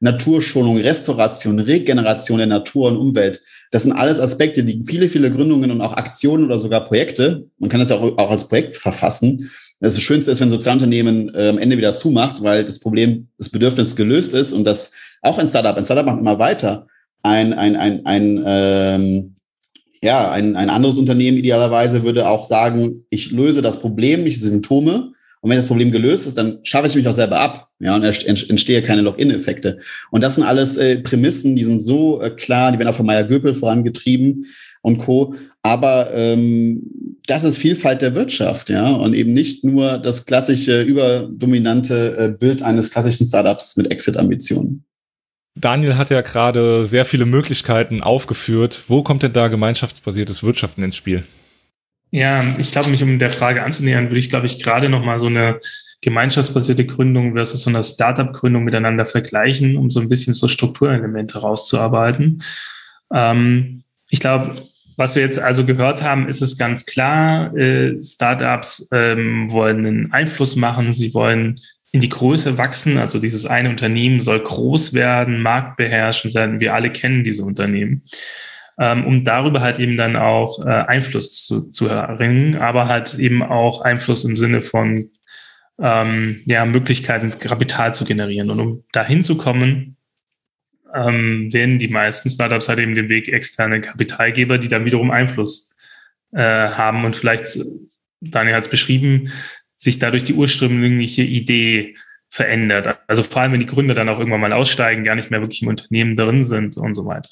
[0.00, 3.42] Naturschonung, Restauration, Regeneration der Natur und Umwelt.
[3.70, 7.68] Das sind alles Aspekte, die viele, viele Gründungen und auch Aktionen oder sogar Projekte, man
[7.68, 9.50] kann das ja auch, auch als Projekt verfassen.
[9.80, 13.48] Das Schönste ist, wenn ein Sozialunternehmen äh, am Ende wieder zumacht, weil das Problem, das
[13.48, 16.86] Bedürfnis gelöst ist und das auch ein Startup, ein Startup macht immer weiter.
[17.22, 19.34] Ein, ein, ein, ein, ähm,
[20.02, 25.12] ja, ein, ein anderes Unternehmen idealerweise würde auch sagen, ich löse das Problem, nicht Symptome
[25.40, 28.02] Und wenn das Problem gelöst ist, dann schaffe ich mich auch selber ab, ja, und
[28.02, 29.78] entstehe keine Login-Effekte.
[30.10, 33.06] Und das sind alles äh, Prämissen, die sind so äh, klar, die werden auch von
[33.06, 34.46] Meyer Göpel vorangetrieben
[34.82, 35.34] und Co.
[35.62, 36.82] Aber ähm,
[37.26, 42.62] das ist Vielfalt der Wirtschaft, ja, und eben nicht nur das klassische, überdominante äh, Bild
[42.62, 44.84] eines klassischen Startups mit Exit-Ambitionen.
[45.54, 48.84] Daniel hat ja gerade sehr viele Möglichkeiten aufgeführt.
[48.86, 51.24] Wo kommt denn da gemeinschaftsbasiertes Wirtschaften ins Spiel?
[52.10, 55.18] Ja, ich glaube, mich um der Frage anzunähern, würde ich, glaube ich, gerade noch mal
[55.18, 55.60] so eine
[56.00, 62.42] gemeinschaftsbasierte Gründung versus so eine Startup-Gründung miteinander vergleichen, um so ein bisschen so Strukturelemente rauszuarbeiten.
[63.12, 64.54] Ähm, ich glaube,
[64.96, 70.12] was wir jetzt also gehört haben, ist es ganz klar, äh, Startups ähm, wollen einen
[70.12, 71.56] Einfluss machen, sie wollen
[71.92, 72.98] in die Größe wachsen.
[72.98, 76.60] Also dieses eine Unternehmen soll groß werden, Markt beherrschen sein.
[76.60, 78.02] Wir alle kennen diese Unternehmen.
[78.80, 83.42] Ähm, um darüber halt eben dann auch äh, Einfluss zu, zu erringen, aber halt eben
[83.42, 85.10] auch Einfluss im Sinne von
[85.80, 88.50] ähm, ja, Möglichkeiten, Kapital zu generieren.
[88.50, 89.96] Und um dahin zu kommen,
[90.94, 95.74] ähm, werden die meisten Startups halt eben den Weg externe Kapitalgeber, die dann wiederum Einfluss
[96.32, 97.58] äh, haben und vielleicht,
[98.20, 99.32] Daniel hat es beschrieben,
[99.74, 101.94] sich dadurch die ursprüngliche Idee
[102.30, 103.00] verändert.
[103.06, 105.62] Also vor allem, wenn die Gründer dann auch irgendwann mal aussteigen, gar nicht mehr wirklich
[105.62, 107.30] im Unternehmen drin sind und so weiter.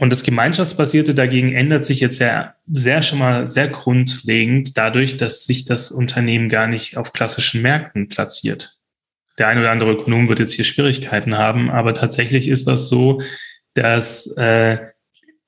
[0.00, 5.44] Und das Gemeinschaftsbasierte dagegen ändert sich jetzt sehr, sehr schon mal sehr grundlegend dadurch, dass
[5.44, 8.78] sich das Unternehmen gar nicht auf klassischen Märkten platziert.
[9.38, 13.20] Der ein oder andere Ökonom wird jetzt hier Schwierigkeiten haben, aber tatsächlich ist das so,
[13.74, 14.78] dass äh,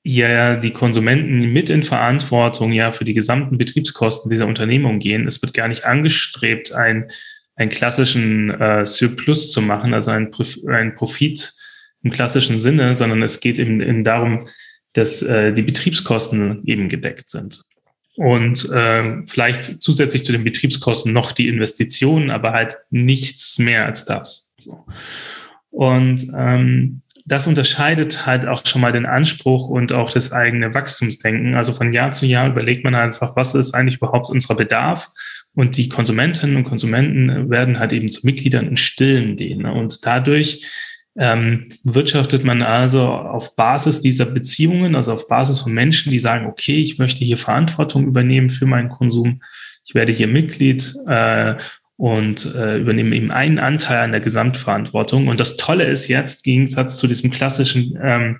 [0.03, 5.25] ja die Konsumenten mit in Verantwortung ja für die gesamten Betriebskosten dieser Unternehmung gehen.
[5.25, 7.09] Es wird gar nicht angestrebt, ein,
[7.55, 10.29] einen klassischen äh, Surplus zu machen, also ein,
[10.67, 11.53] ein Profit
[12.03, 14.47] im klassischen Sinne, sondern es geht eben, eben darum,
[14.93, 17.63] dass äh, die Betriebskosten eben gedeckt sind.
[18.15, 24.05] Und äh, vielleicht zusätzlich zu den Betriebskosten noch die Investitionen, aber halt nichts mehr als
[24.05, 24.53] das.
[24.59, 24.85] So.
[25.71, 31.55] Und ähm, das unterscheidet halt auch schon mal den Anspruch und auch das eigene Wachstumsdenken.
[31.55, 35.09] Also von Jahr zu Jahr überlegt man einfach, was ist eigentlich überhaupt unser Bedarf?
[35.55, 39.65] Und die Konsumentinnen und Konsumenten werden halt eben zu Mitgliedern und stillen den.
[39.65, 40.65] Und dadurch
[41.15, 46.47] ähm, wirtschaftet man also auf Basis dieser Beziehungen, also auf Basis von Menschen, die sagen,
[46.47, 49.41] okay, ich möchte hier Verantwortung übernehmen für meinen Konsum,
[49.85, 51.55] ich werde hier Mitglied äh,
[51.97, 55.27] und äh, übernehmen eben einen Anteil an der Gesamtverantwortung.
[55.27, 58.39] Und das Tolle ist jetzt, im Gegensatz zu diesem klassischen ähm,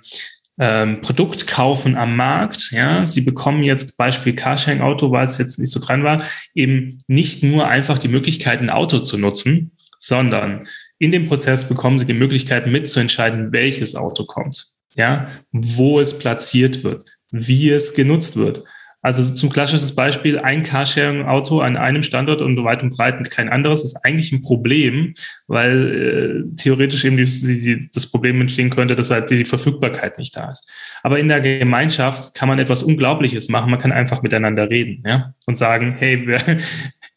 [0.58, 5.72] ähm, Produkt kaufen am Markt, ja, Sie bekommen jetzt Beispiel Carsharing-Auto, weil es jetzt nicht
[5.72, 6.22] so dran war,
[6.54, 10.66] eben nicht nur einfach die Möglichkeit, ein Auto zu nutzen, sondern
[11.04, 16.82] in dem Prozess bekommen Sie die Möglichkeit mitzuentscheiden, welches Auto kommt, ja, wo es platziert
[16.82, 18.64] wird, wie es genutzt wird.
[19.04, 23.84] Also zum klassisches Beispiel, ein Carsharing-Auto an einem Standort und weit und breit kein anderes,
[23.84, 25.12] ist eigentlich ein Problem,
[25.46, 30.34] weil äh, theoretisch eben die, die, das Problem entstehen könnte, dass halt die Verfügbarkeit nicht
[30.34, 30.66] da ist.
[31.02, 33.70] Aber in der Gemeinschaft kann man etwas Unglaubliches machen.
[33.70, 35.34] Man kann einfach miteinander reden ja?
[35.44, 36.38] und sagen, hey, wir,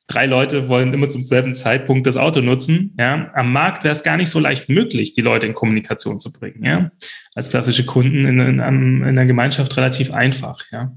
[0.07, 2.95] drei Leute wollen immer zum selben Zeitpunkt das Auto nutzen.
[2.97, 3.29] Ja?
[3.33, 6.63] Am Markt wäre es gar nicht so leicht möglich, die Leute in Kommunikation zu bringen.
[6.63, 6.91] Ja?
[7.35, 10.63] Als klassische Kunden in, in, in der Gemeinschaft relativ einfach.
[10.71, 10.93] Ja?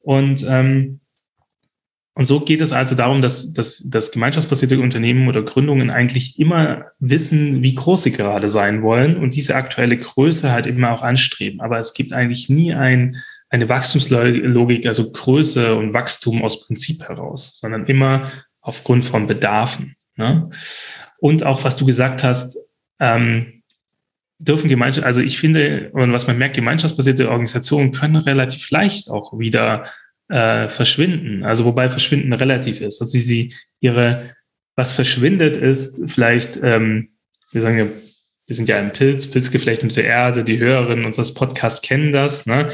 [0.00, 1.00] Und, ähm,
[2.14, 6.86] und so geht es also darum, dass, dass, dass gemeinschaftsbasierte Unternehmen oder Gründungen eigentlich immer
[6.98, 11.62] wissen, wie groß sie gerade sein wollen und diese aktuelle Größe halt immer auch anstreben.
[11.62, 13.16] Aber es gibt eigentlich nie ein,
[13.50, 19.96] eine Wachstumslogik, also Größe und Wachstum aus Prinzip heraus, sondern immer aufgrund von Bedarfen.
[20.16, 20.48] Ne?
[21.18, 22.56] Und auch, was du gesagt hast,
[23.00, 23.62] ähm,
[24.38, 29.38] dürfen Gemeinschaft, also ich finde, und was man merkt, gemeinschaftsbasierte Organisationen können relativ leicht auch
[29.38, 29.84] wieder
[30.28, 31.44] äh, verschwinden.
[31.44, 33.00] Also wobei verschwinden relativ ist.
[33.02, 34.34] Also sie, sie ihre,
[34.76, 37.10] was verschwindet ist, vielleicht, ähm,
[37.52, 37.86] wir sagen ja,
[38.46, 42.46] wir sind ja ein Pilz, Pilzgeflecht unter Erde, die Hörerinnen unseres Podcasts kennen das.
[42.46, 42.70] Ne?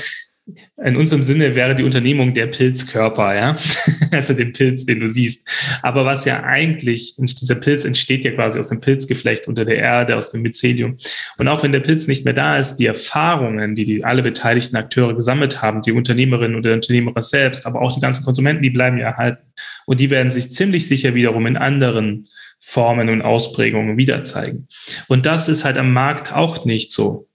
[0.85, 3.57] In unserem Sinne wäre die Unternehmung der Pilzkörper, ja,
[4.13, 5.49] also den Pilz, den du siehst.
[5.83, 10.17] Aber was ja eigentlich, dieser Pilz entsteht ja quasi aus dem Pilzgeflecht unter der Erde,
[10.17, 10.97] aus dem Mycelium.
[11.39, 14.77] Und auch wenn der Pilz nicht mehr da ist, die Erfahrungen, die, die alle beteiligten
[14.77, 18.71] Akteure gesammelt haben, die Unternehmerinnen und der Unternehmer selbst, aber auch die ganzen Konsumenten, die
[18.71, 19.49] bleiben ja erhalten.
[19.85, 22.23] Und die werden sich ziemlich sicher wiederum in anderen
[22.61, 24.69] Formen und Ausprägungen wieder zeigen.
[25.09, 27.29] Und das ist halt am Markt auch nicht so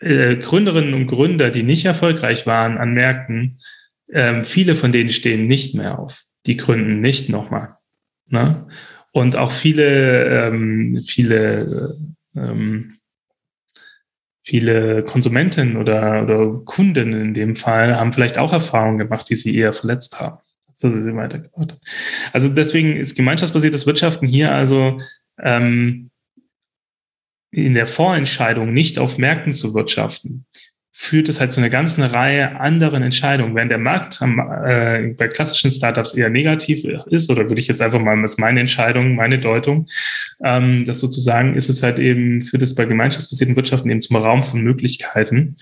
[0.00, 3.58] äh, Gründerinnen und Gründer, die nicht erfolgreich waren an Märkten,
[4.12, 6.24] ähm, viele von denen stehen nicht mehr auf.
[6.46, 7.70] Die gründen nicht nochmal.
[8.28, 8.66] Ne?
[9.12, 11.96] Und auch viele, ähm, viele,
[12.36, 12.94] ähm,
[14.42, 19.56] viele Konsumenten oder, oder Kunden in dem Fall haben vielleicht auch Erfahrungen gemacht, die sie
[19.56, 20.38] eher verletzt haben.
[20.80, 21.78] dass sie sie weitergebracht.
[22.32, 24.98] Also deswegen ist gemeinschaftsbasiertes Wirtschaften hier also
[25.38, 26.10] ähm,
[27.54, 30.46] in der Vorentscheidung nicht auf Märkten zu wirtschaften,
[30.96, 33.56] führt es halt zu einer ganzen Reihe anderen Entscheidungen.
[33.56, 38.00] Während der Markt äh, bei klassischen Startups eher negativ ist, oder würde ich jetzt einfach
[38.00, 39.86] mal, das meine Entscheidung, meine Deutung,
[40.42, 44.44] ähm, das sozusagen ist es halt eben, führt es bei gemeinschaftsbasierten Wirtschaften eben zum Raum
[44.44, 45.56] von Möglichkeiten,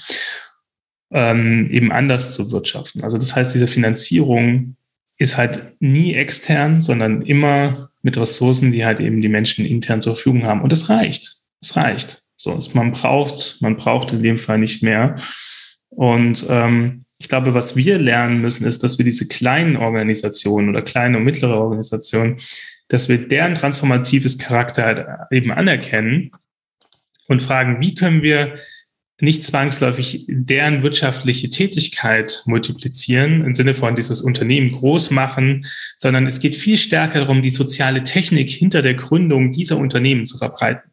[1.11, 3.03] ähm, eben anders zu wirtschaften.
[3.03, 4.77] Also das heißt, diese Finanzierung
[5.17, 10.15] ist halt nie extern, sondern immer mit Ressourcen, die halt eben die Menschen intern zur
[10.15, 10.61] Verfügung haben.
[10.61, 11.42] Und es reicht.
[11.63, 12.23] Es reicht.
[12.37, 15.15] So, man braucht, man braucht in dem Fall nicht mehr.
[15.91, 20.83] Und ähm, ich glaube, was wir lernen müssen, ist, dass wir diese kleinen Organisationen oder
[20.83, 22.39] kleine und mittlere Organisationen,
[22.89, 26.33] dass wir deren transformatives Charakter halt eben anerkennen
[27.29, 28.57] und fragen, wie können wir
[29.21, 35.65] nicht zwangsläufig deren wirtschaftliche Tätigkeit multiplizieren, im Sinne von dieses Unternehmen groß machen,
[35.97, 40.39] sondern es geht viel stärker darum, die soziale Technik hinter der Gründung dieser Unternehmen zu
[40.39, 40.92] verbreiten.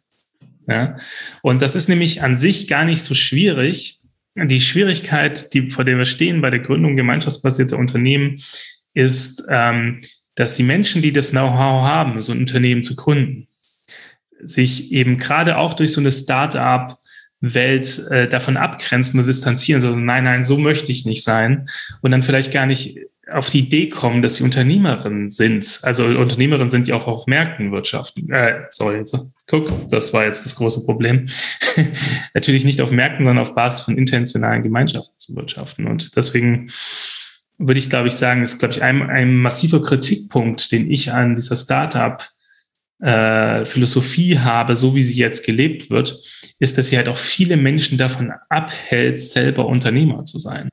[0.70, 0.98] Ja?
[1.42, 4.00] Und das ist nämlich an sich gar nicht so schwierig.
[4.36, 8.42] Die Schwierigkeit, die, vor der wir stehen bei der Gründung gemeinschaftsbasierter Unternehmen,
[8.94, 10.02] ist, ähm,
[10.36, 13.48] dass die Menschen, die das Know-how haben, so ein Unternehmen zu gründen,
[14.42, 17.00] sich eben gerade auch durch so eine Start-up
[17.42, 21.70] Welt äh, davon abgrenzen und distanzieren, so nein, nein, so möchte ich nicht sein
[22.02, 23.00] und dann vielleicht gar nicht
[23.32, 25.80] auf die Idee kommen, dass sie Unternehmerinnen sind.
[25.84, 28.32] Also Unternehmerinnen sind ja auch auf Märkten wirtschaften.
[28.32, 31.28] Äh, sorry, jetzt, guck, das war jetzt das große Problem.
[32.34, 35.88] Natürlich nicht auf Märkten, sondern auf Basis von intentionalen Gemeinschaften zu wirtschaften.
[35.88, 36.70] Und deswegen
[37.58, 41.36] würde ich, glaube ich, sagen, ist, glaube ich, ein, ein massiver Kritikpunkt, den ich an
[41.36, 42.24] dieser Startup
[43.00, 46.22] äh, Philosophie habe, so wie sie jetzt gelebt wird,
[46.60, 50.70] ist, dass sie halt auch viele Menschen davon abhält, selber Unternehmer zu sein.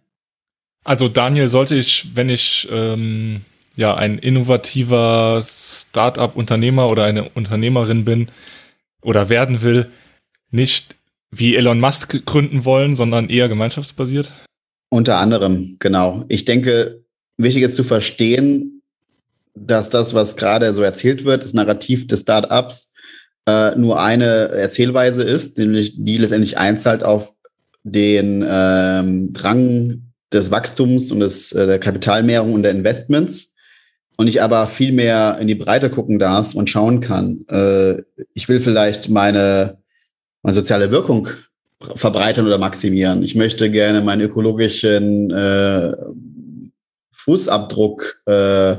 [0.87, 3.41] Also Daniel, sollte ich, wenn ich ähm,
[3.75, 8.29] ja ein innovativer Start-up-Unternehmer oder eine Unternehmerin bin
[9.03, 9.91] oder werden will,
[10.53, 10.95] nicht
[11.33, 14.33] wie Elon Musk gründen wollen, sondern eher gemeinschaftsbasiert?
[14.89, 16.25] Unter anderem, genau.
[16.29, 17.03] Ich denke,
[17.37, 18.81] wichtig ist zu verstehen,
[19.57, 22.93] dass das, was gerade so erzählt wird, das Narrativ des Start-ups,
[23.49, 27.35] äh, nur eine Erzählweise ist, nämlich die letztendlich einzahlt auf
[27.83, 33.53] den ähm, Drang des Wachstums und des, äh, der Kapitalmehrung und der Investments
[34.17, 37.45] und ich aber viel mehr in die Breite gucken darf und schauen kann.
[37.49, 38.03] Äh,
[38.35, 39.79] ich will vielleicht meine,
[40.43, 41.29] meine soziale Wirkung
[41.95, 43.23] verbreitern oder maximieren.
[43.23, 45.95] Ich möchte gerne meinen ökologischen äh,
[47.11, 48.77] Fußabdruck äh,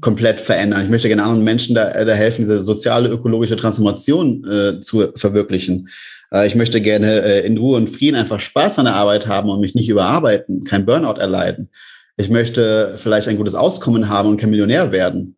[0.00, 0.82] komplett verändern.
[0.82, 5.88] Ich möchte gerne anderen Menschen da, da helfen, diese soziale, ökologische Transformation äh, zu verwirklichen.
[6.32, 9.50] Äh, ich möchte gerne äh, in Ruhe und Frieden einfach Spaß an der Arbeit haben
[9.50, 11.70] und mich nicht überarbeiten, kein Burnout erleiden.
[12.16, 15.36] Ich möchte vielleicht ein gutes Auskommen haben und kein Millionär werden.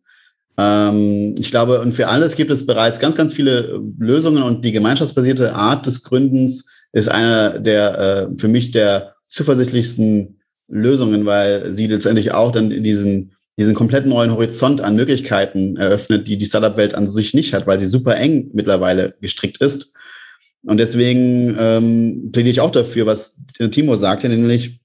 [0.59, 4.73] Ähm, ich glaube, und für alles gibt es bereits ganz, ganz viele Lösungen und die
[4.73, 11.87] gemeinschaftsbasierte Art des Gründens ist eine der äh, für mich der zuversichtlichsten Lösungen, weil sie
[11.87, 17.07] letztendlich auch dann diesen diesen komplett neuen Horizont an Möglichkeiten eröffnet, die die Startup-Welt an
[17.07, 19.95] sich nicht hat, weil sie super eng mittlerweile gestrickt ist.
[20.65, 23.39] Und deswegen ähm, plädiere ich auch dafür, was
[23.71, 24.81] Timo sagte, nämlich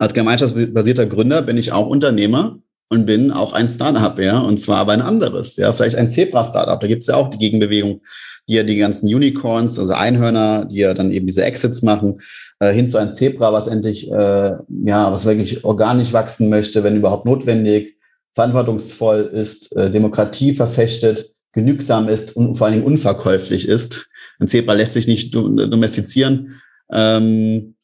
[0.00, 4.78] als gemeinschaftsbasierter Gründer bin ich auch Unternehmer und bin auch ein Startup, ja, und zwar
[4.78, 6.80] aber ein anderes, ja, vielleicht ein Zebra-Startup.
[6.80, 8.00] Da gibt es ja auch die Gegenbewegung,
[8.48, 12.20] die ja die ganzen Unicorns, also Einhörner, die ja dann eben diese Exits machen,
[12.58, 16.96] äh, hin zu einem Zebra, was endlich, äh, ja, was wirklich organisch wachsen möchte, wenn
[16.96, 17.99] überhaupt notwendig,
[18.34, 24.08] verantwortungsvoll ist, äh, Demokratie verfechtet, genügsam ist und vor allen Dingen unverkäuflich ist.
[24.38, 26.60] Ein Zebra lässt sich nicht domestizieren
[26.92, 27.74] ähm,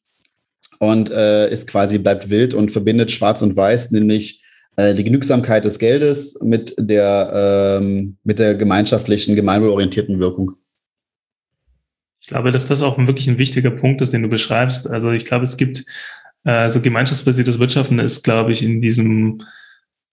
[0.78, 4.42] und äh, ist quasi, bleibt wild und verbindet Schwarz und Weiß, nämlich
[4.76, 10.52] äh, die Genügsamkeit des Geldes mit der, ähm, mit der gemeinschaftlichen, gemeinwohlorientierten Wirkung.
[12.20, 14.88] Ich glaube, dass das auch wirklich ein wichtiger Punkt ist, den du beschreibst.
[14.90, 15.84] Also ich glaube, es gibt
[16.44, 19.42] äh, so gemeinschaftsbasiertes Wirtschaften ist, glaube ich, in diesem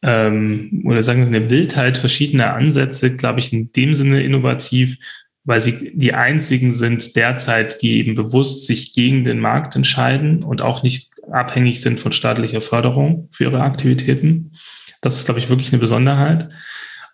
[0.04, 4.98] ähm, oder sagen wir eine Wildheit verschiedener Ansätze, glaube ich, in dem Sinne innovativ,
[5.46, 10.62] weil sie die einzigen sind derzeit, die eben bewusst sich gegen den Markt entscheiden und
[10.62, 14.54] auch nicht abhängig sind von staatlicher Förderung für ihre Aktivitäten.
[15.02, 16.50] Das ist, glaube ich, wirklich eine Besonderheit.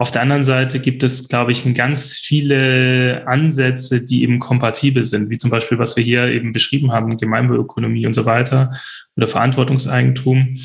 [0.01, 5.29] Auf der anderen Seite gibt es, glaube ich, ganz viele Ansätze, die eben kompatibel sind,
[5.29, 8.73] wie zum Beispiel, was wir hier eben beschrieben haben, Gemeinwohlökonomie und so weiter
[9.17, 10.55] oder Verantwortungseigentum.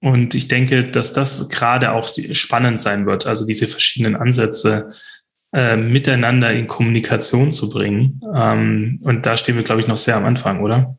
[0.00, 4.90] Und ich denke, dass das gerade auch spannend sein wird, also diese verschiedenen Ansätze
[5.52, 8.20] äh, miteinander in Kommunikation zu bringen.
[8.34, 10.96] Ähm, und da stehen wir, glaube ich, noch sehr am Anfang, oder?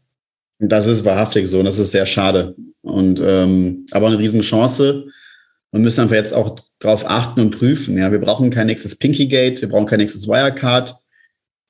[0.59, 2.55] Das ist wahrhaftig so und das ist sehr schade.
[2.81, 5.05] Und ähm, aber eine Riesenchance,
[5.71, 7.97] und müssen einfach jetzt auch darauf achten und prüfen.
[7.97, 10.95] Ja, wir brauchen kein nächstes Pinkygate, wir brauchen kein nächstes Wirecard,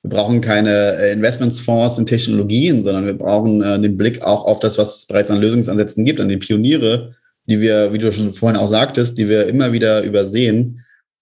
[0.02, 4.60] wir brauchen keine äh, Investmentsfonds in Technologien, sondern wir brauchen äh, den Blick auch auf
[4.60, 7.14] das, was es bereits an Lösungsansätzen gibt, an die Pioniere,
[7.50, 10.80] die wir, wie du schon vorhin auch sagtest, die wir immer wieder übersehen,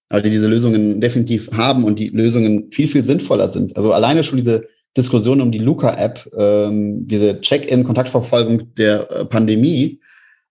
[0.09, 3.77] aber die diese Lösungen definitiv haben und die Lösungen viel, viel sinnvoller sind.
[3.77, 4.67] Also alleine schon diese
[4.97, 10.01] Diskussion um die Luca-App, ähm, diese Check-in-Kontaktverfolgung der äh, Pandemie.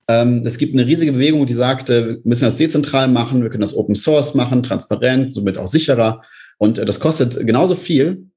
[0.09, 3.49] Ähm, es gibt eine riesige Bewegung, die sagt, äh, wir müssen das dezentral machen, wir
[3.49, 6.21] können das Open Source machen, transparent, somit auch sicherer.
[6.59, 8.27] Und äh, das kostet genauso viel.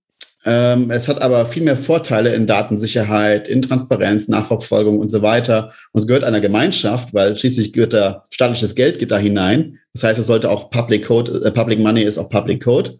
[0.45, 5.72] Ähm, es hat aber viel mehr Vorteile in Datensicherheit, in Transparenz, Nachverfolgung und so weiter.
[5.93, 9.78] Und es gehört einer Gemeinschaft, weil schließlich gehört da staatliches Geld geht da hinein.
[9.93, 12.99] Das heißt, es sollte auch Public Code, äh, Public Money ist auch Public Code.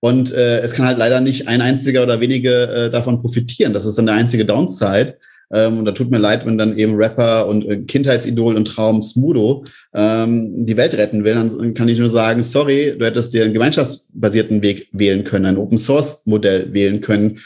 [0.00, 3.72] Und äh, es kann halt leider nicht ein einziger oder wenige äh, davon profitieren.
[3.72, 5.16] Das ist dann der einzige Downside.
[5.52, 9.02] Ähm, und da tut mir leid, wenn dann eben Rapper und äh, Kindheitsidol und Traum
[9.02, 11.34] Smudo ähm, die Welt retten will.
[11.34, 15.58] Dann kann ich nur sagen, sorry, du hättest dir einen gemeinschaftsbasierten Weg wählen können, ein
[15.58, 17.38] Open Source Modell wählen können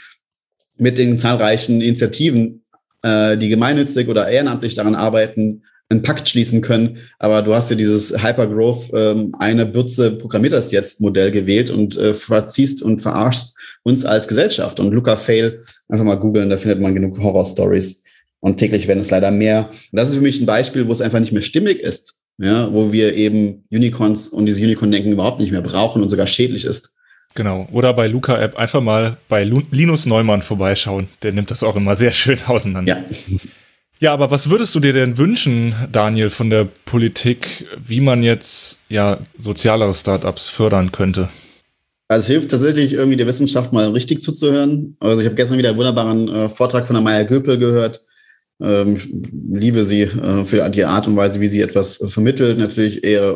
[0.77, 2.63] mit den zahlreichen Initiativen,
[3.03, 6.97] äh, die gemeinnützig oder ehrenamtlich daran arbeiten, einen Pakt schließen können.
[7.19, 11.97] Aber du hast ja dieses Hypergrowth, ähm, eine Bürze programmiert das jetzt Modell gewählt und
[11.97, 14.79] äh, verziehst und verarschst uns als Gesellschaft.
[14.79, 18.03] Und Luca Fail, einfach mal googeln, da findet man genug Horror-Stories.
[18.39, 19.69] Und täglich werden es leider mehr.
[19.69, 22.17] Und das ist für mich ein Beispiel, wo es einfach nicht mehr stimmig ist.
[22.39, 26.65] Ja, wo wir eben Unicorns und diese Unicorn-Denken überhaupt nicht mehr brauchen und sogar schädlich
[26.65, 26.93] ist.
[27.33, 27.67] Genau.
[27.71, 31.07] Oder bei Luca App einfach mal bei Linus Neumann vorbeischauen.
[31.23, 32.97] Der nimmt das auch immer sehr schön auseinander.
[32.97, 33.39] Ja.
[33.99, 38.79] Ja, aber was würdest du dir denn wünschen, Daniel, von der Politik, wie man jetzt
[38.89, 41.29] ja sozialere Startups fördern könnte?
[42.07, 44.95] Also es hilft tatsächlich irgendwie der Wissenschaft mal richtig zuzuhören.
[44.99, 48.05] Also ich habe gestern wieder einen wunderbaren äh, Vortrag von der Maya Göpel gehört.
[48.59, 48.97] Ähm,
[49.51, 52.59] liebe sie äh, für die Art und Weise, wie sie etwas vermittelt.
[52.59, 53.35] Natürlich eher,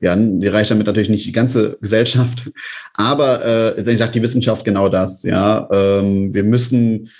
[0.00, 2.50] äh, ja, die reicht damit natürlich nicht die ganze Gesellschaft.
[2.94, 5.22] Aber äh, letztendlich sagt die Wissenschaft genau das.
[5.22, 7.10] Ja, ähm, wir müssen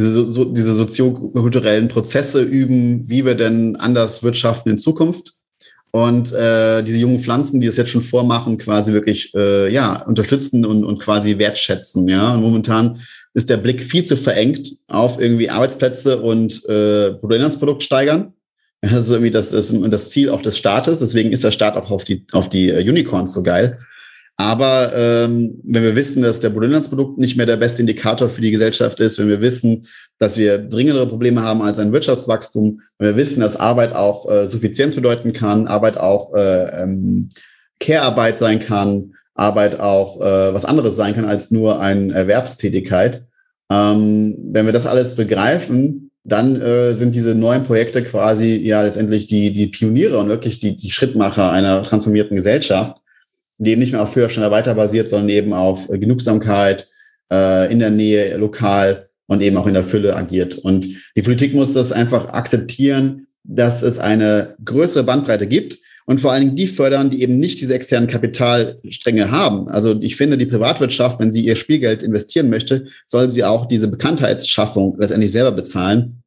[0.00, 5.34] diese, so, diese soziokulturellen Prozesse üben, wie wir denn anders wirtschaften in Zukunft.
[5.92, 10.64] Und äh, diese jungen Pflanzen, die es jetzt schon vormachen, quasi wirklich äh, ja, unterstützen
[10.64, 12.06] und, und quasi wertschätzen.
[12.08, 12.34] Ja?
[12.34, 13.00] Und momentan
[13.34, 18.34] ist der Blick viel zu verengt auf irgendwie Arbeitsplätze und äh, Bruttoinlandsprodukt steigern.
[18.82, 21.00] Das ist irgendwie das, ist das Ziel auch des Staates.
[21.00, 23.78] Deswegen ist der Staat auch auf die, auf die äh, Unicorns so geil.
[24.40, 28.50] Aber ähm, wenn wir wissen, dass der Bruttoinlandsprodukt nicht mehr der beste Indikator für die
[28.50, 29.86] Gesellschaft ist, wenn wir wissen,
[30.18, 34.46] dass wir dringendere Probleme haben als ein Wirtschaftswachstum, wenn wir wissen, dass Arbeit auch äh,
[34.46, 37.28] Suffizienz bedeuten kann, Arbeit auch äh, ähm,
[37.80, 43.24] Care-Arbeit sein kann, Arbeit auch äh, was anderes sein kann als nur eine Erwerbstätigkeit.
[43.70, 49.26] Ähm, wenn wir das alles begreifen, dann äh, sind diese neuen Projekte quasi ja letztendlich
[49.26, 52.96] die, die Pioniere und wirklich die, die Schrittmacher einer transformierten Gesellschaft
[53.60, 56.88] die eben nicht mehr auf höher, schneller, weiter basiert, sondern eben auf äh, Genugsamkeit
[57.30, 60.58] äh, in der Nähe, lokal und eben auch in der Fülle agiert.
[60.58, 66.32] Und die Politik muss das einfach akzeptieren, dass es eine größere Bandbreite gibt und vor
[66.32, 69.68] allen Dingen die fördern, die eben nicht diese externen Kapitalstränge haben.
[69.68, 73.88] Also ich finde, die Privatwirtschaft, wenn sie ihr Spielgeld investieren möchte, soll sie auch diese
[73.88, 76.19] Bekanntheitsschaffung letztendlich selber bezahlen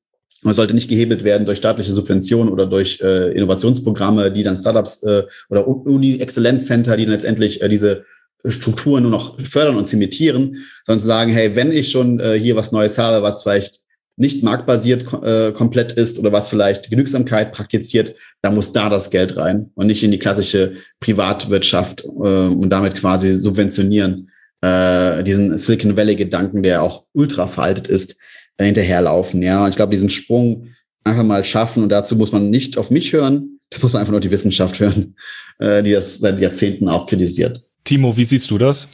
[0.43, 5.03] man sollte nicht gehebelt werden durch staatliche Subventionen oder durch äh, Innovationsprogramme, die dann Startups
[5.03, 8.05] äh, oder Uni-Exzellenzcenter, die dann letztendlich äh, diese
[8.45, 12.55] Strukturen nur noch fördern und zementieren, sondern zu sagen, hey, wenn ich schon äh, hier
[12.55, 13.83] was Neues habe, was vielleicht
[14.15, 19.37] nicht marktbasiert äh, komplett ist oder was vielleicht Genügsamkeit praktiziert, dann muss da das Geld
[19.37, 24.29] rein und nicht in die klassische Privatwirtschaft äh, und damit quasi subventionieren.
[24.61, 28.17] Äh, diesen Silicon Valley-Gedanken, der auch ultra veraltet ist,
[28.57, 29.41] äh, hinterherlaufen.
[29.41, 30.67] Ja, und ich glaube, diesen Sprung
[31.03, 34.11] einfach mal schaffen und dazu muss man nicht auf mich hören, da muss man einfach
[34.11, 35.15] nur die Wissenschaft hören,
[35.59, 37.63] äh, die das seit Jahrzehnten auch kritisiert.
[37.83, 38.87] Timo, wie siehst du das?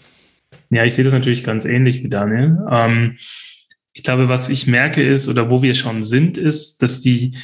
[0.69, 2.57] Ja, ich sehe das natürlich ganz ähnlich wie Daniel.
[2.71, 3.17] Ähm,
[3.93, 7.37] ich glaube, was ich merke ist, oder wo wir schon sind, ist, dass die,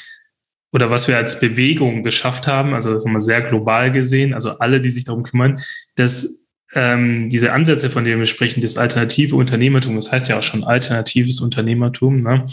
[0.72, 4.52] oder was wir als Bewegung geschafft haben, also das haben wir sehr global gesehen, also
[4.60, 5.60] alle, die sich darum kümmern,
[5.96, 6.45] dass
[6.76, 10.66] ähm, diese Ansätze, von denen wir sprechen, das alternative Unternehmertum, das heißt ja auch schon
[10.66, 12.20] alternatives Unternehmertum.
[12.20, 12.46] Ne?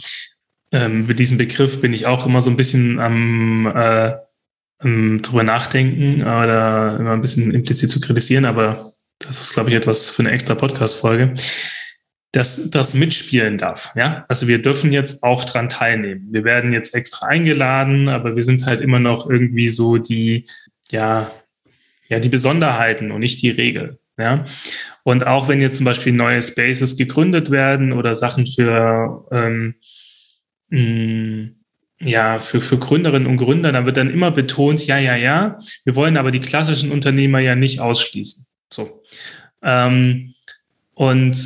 [0.70, 4.14] Ähm, mit diesem Begriff bin ich auch immer so ein bisschen am äh,
[4.84, 10.10] drüber nachdenken oder immer ein bisschen implizit zu kritisieren, aber das ist, glaube ich, etwas
[10.10, 11.34] für eine extra Podcast-Folge,
[12.32, 13.92] dass das mitspielen darf.
[13.94, 16.28] Ja, also wir dürfen jetzt auch dran teilnehmen.
[16.30, 20.46] Wir werden jetzt extra eingeladen, aber wir sind halt immer noch irgendwie so die,
[20.90, 21.30] ja,
[22.08, 23.98] ja, die Besonderheiten und nicht die Regel.
[24.22, 24.44] Ja?
[25.02, 29.74] Und auch wenn jetzt zum Beispiel neue Spaces gegründet werden oder Sachen für ähm,
[30.70, 31.56] mm,
[32.04, 35.94] ja, für, für Gründerinnen und Gründer, da wird dann immer betont, ja, ja, ja, wir
[35.94, 38.46] wollen aber die klassischen Unternehmer ja nicht ausschließen.
[38.72, 39.02] So.
[39.62, 40.34] Ähm,
[40.94, 41.36] und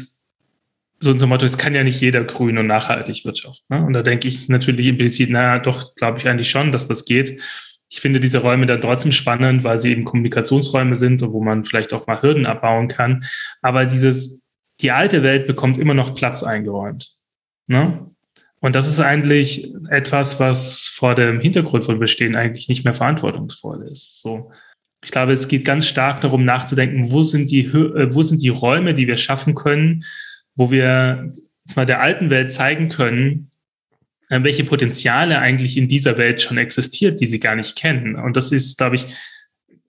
[0.99, 3.65] so zum Motto, es kann ja nicht jeder grün und nachhaltig wirtschaften.
[3.69, 3.85] Ne?
[3.85, 7.41] Und da denke ich natürlich implizit, naja, doch, glaube ich eigentlich schon, dass das geht.
[7.89, 11.65] Ich finde diese Räume dann trotzdem spannend, weil sie eben Kommunikationsräume sind und wo man
[11.65, 13.25] vielleicht auch mal Hürden abbauen kann.
[13.63, 14.45] Aber dieses,
[14.81, 17.15] die alte Welt bekommt immer noch Platz eingeräumt.
[17.69, 18.11] Ne?
[18.61, 23.87] Und das ist eigentlich etwas, was vor dem Hintergrund von Bestehen eigentlich nicht mehr verantwortungsvoll
[23.89, 24.21] ist.
[24.21, 24.51] So.
[25.05, 28.49] Ich glaube, es geht ganz stark darum nachzudenken, wo sind die, äh, wo sind die
[28.49, 30.05] Räume, die wir schaffen können,
[30.57, 31.33] wo wir
[31.65, 33.51] jetzt mal der alten Welt zeigen können,
[34.29, 38.17] welche Potenziale eigentlich in dieser Welt schon existiert, die sie gar nicht kennen.
[38.17, 39.07] Und das ist, glaube ich,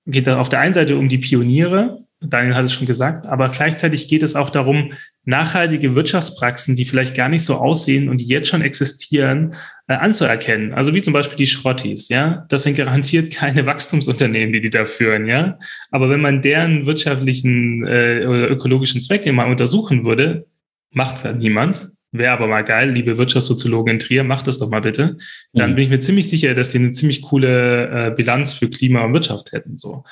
[0.05, 3.49] geht da auf der einen Seite um die Pioniere, Daniel hat es schon gesagt, aber
[3.49, 4.91] gleichzeitig geht es auch darum,
[5.25, 9.53] nachhaltige Wirtschaftspraxen, die vielleicht gar nicht so aussehen und die jetzt schon existieren,
[9.87, 10.73] äh, anzuerkennen.
[10.73, 12.45] Also wie zum Beispiel die Schrottis, ja.
[12.49, 15.59] Das sind garantiert keine Wachstumsunternehmen, die die da führen, ja.
[15.91, 20.47] Aber wenn man deren wirtschaftlichen äh, oder ökologischen Zwecke mal untersuchen würde,
[20.91, 21.89] macht niemand.
[22.17, 25.17] Wäre aber mal geil, liebe Wirtschaftssoziologen in Trier, macht das doch mal bitte.
[25.53, 25.75] Dann mhm.
[25.75, 29.13] bin ich mir ziemlich sicher, dass die eine ziemlich coole äh, Bilanz für Klima und
[29.13, 30.03] Wirtschaft hätten, so.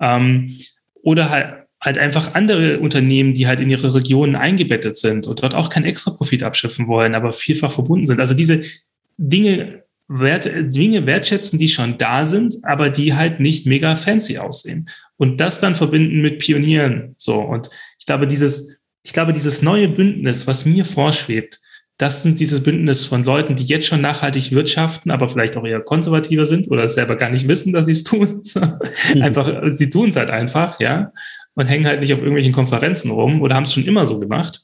[0.00, 0.58] Ähm,
[1.02, 5.54] oder halt, halt einfach andere Unternehmen, die halt in ihre Regionen eingebettet sind und dort
[5.54, 8.20] auch keinen extra Profit abschöpfen wollen, aber vielfach verbunden sind.
[8.20, 8.60] Also diese
[9.16, 14.88] Dinge, wert, Dinge wertschätzen, die schon da sind, aber die halt nicht mega fancy aussehen.
[15.16, 17.14] Und das dann verbinden mit Pionieren.
[17.16, 17.40] So.
[17.40, 21.60] Und ich glaube, dieses, ich glaube, dieses neue Bündnis, was mir vorschwebt,
[22.00, 25.80] das sind dieses Bündnis von Leuten, die jetzt schon nachhaltig wirtschaften, aber vielleicht auch eher
[25.80, 28.40] konservativer sind oder selber gar nicht wissen, dass sie es tun.
[29.20, 31.12] einfach, sie tun es halt einfach, ja,
[31.54, 34.62] und hängen halt nicht auf irgendwelchen Konferenzen rum oder haben es schon immer so gemacht.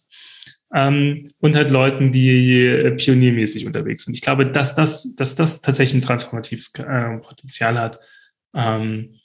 [0.75, 4.15] Ähm, und halt Leuten, die pioniermäßig unterwegs sind.
[4.15, 7.99] Ich glaube, dass das, dass das tatsächlich ein transformatives äh, Potenzial hat.
[8.55, 9.21] Ähm,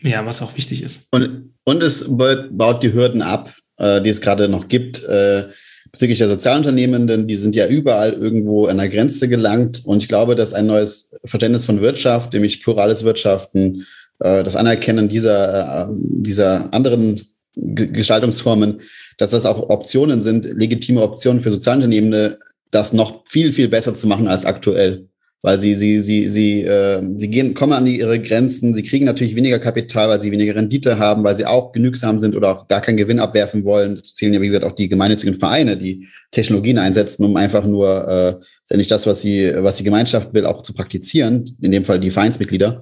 [0.00, 1.06] ja, was auch wichtig ist.
[1.12, 5.02] Und, und es baut die Hürden ab, äh, die es gerade noch gibt.
[5.04, 5.48] Äh,
[5.90, 9.82] bezüglich der Sozialunternehmenden, die sind ja überall irgendwo an der Grenze gelangt.
[9.84, 13.86] Und ich glaube, dass ein neues Verständnis von Wirtschaft, nämlich plurales Wirtschaften,
[14.20, 17.20] äh, das Anerkennen dieser, äh, dieser anderen
[17.54, 18.80] Gestaltungsformen,
[19.18, 22.38] dass das auch Optionen sind, legitime Optionen für Sozialunternehmende,
[22.70, 25.08] das noch viel, viel besser zu machen als aktuell
[25.42, 29.34] weil sie, sie, sie, sie, äh, sie gehen, kommen an ihre Grenzen, sie kriegen natürlich
[29.34, 32.80] weniger Kapital, weil sie weniger Rendite haben, weil sie auch genügsam sind oder auch gar
[32.80, 33.96] keinen Gewinn abwerfen wollen.
[33.96, 38.08] Dazu zählen ja, wie gesagt, auch die gemeinnützigen Vereine, die Technologien einsetzen, um einfach nur
[38.08, 41.98] äh, letztendlich das, was sie, was die Gemeinschaft will, auch zu praktizieren, in dem Fall
[41.98, 42.80] die Vereinsmitglieder.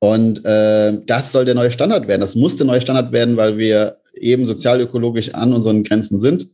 [0.00, 2.20] Und äh, das soll der neue Standard werden.
[2.20, 6.48] Das muss der neue Standard werden, weil wir eben sozialökologisch an unseren Grenzen sind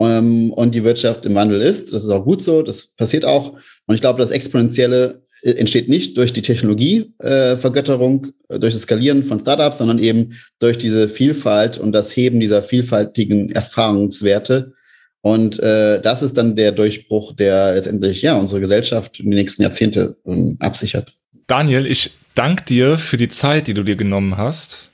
[0.00, 1.92] ähm, und die Wirtschaft im Wandel ist.
[1.92, 3.54] Das ist auch gut so, das passiert auch.
[3.86, 9.22] Und ich glaube, das Exponentielle äh, entsteht nicht durch die Technologievergötterung, äh, durch das Skalieren
[9.22, 14.72] von Startups, sondern eben durch diese Vielfalt und das Heben dieser vielfältigen Erfahrungswerte.
[15.20, 19.62] Und äh, das ist dann der Durchbruch, der letztendlich ja unsere Gesellschaft in den nächsten
[19.62, 21.14] Jahrzehnte ähm, absichert.
[21.46, 24.90] Daniel, ich danke dir für die Zeit, die du dir genommen hast.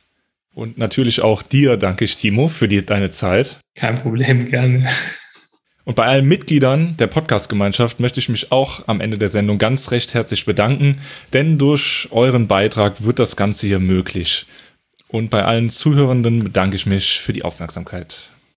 [0.54, 3.58] Und natürlich auch dir danke ich, Timo, für die, deine Zeit.
[3.76, 4.88] Kein Problem, gerne.
[5.84, 9.90] Und bei allen Mitgliedern der Podcast-Gemeinschaft möchte ich mich auch am Ende der Sendung ganz
[9.90, 11.00] recht herzlich bedanken,
[11.32, 14.46] denn durch euren Beitrag wird das Ganze hier möglich.
[15.08, 18.30] Und bei allen Zuhörenden bedanke ich mich für die Aufmerksamkeit.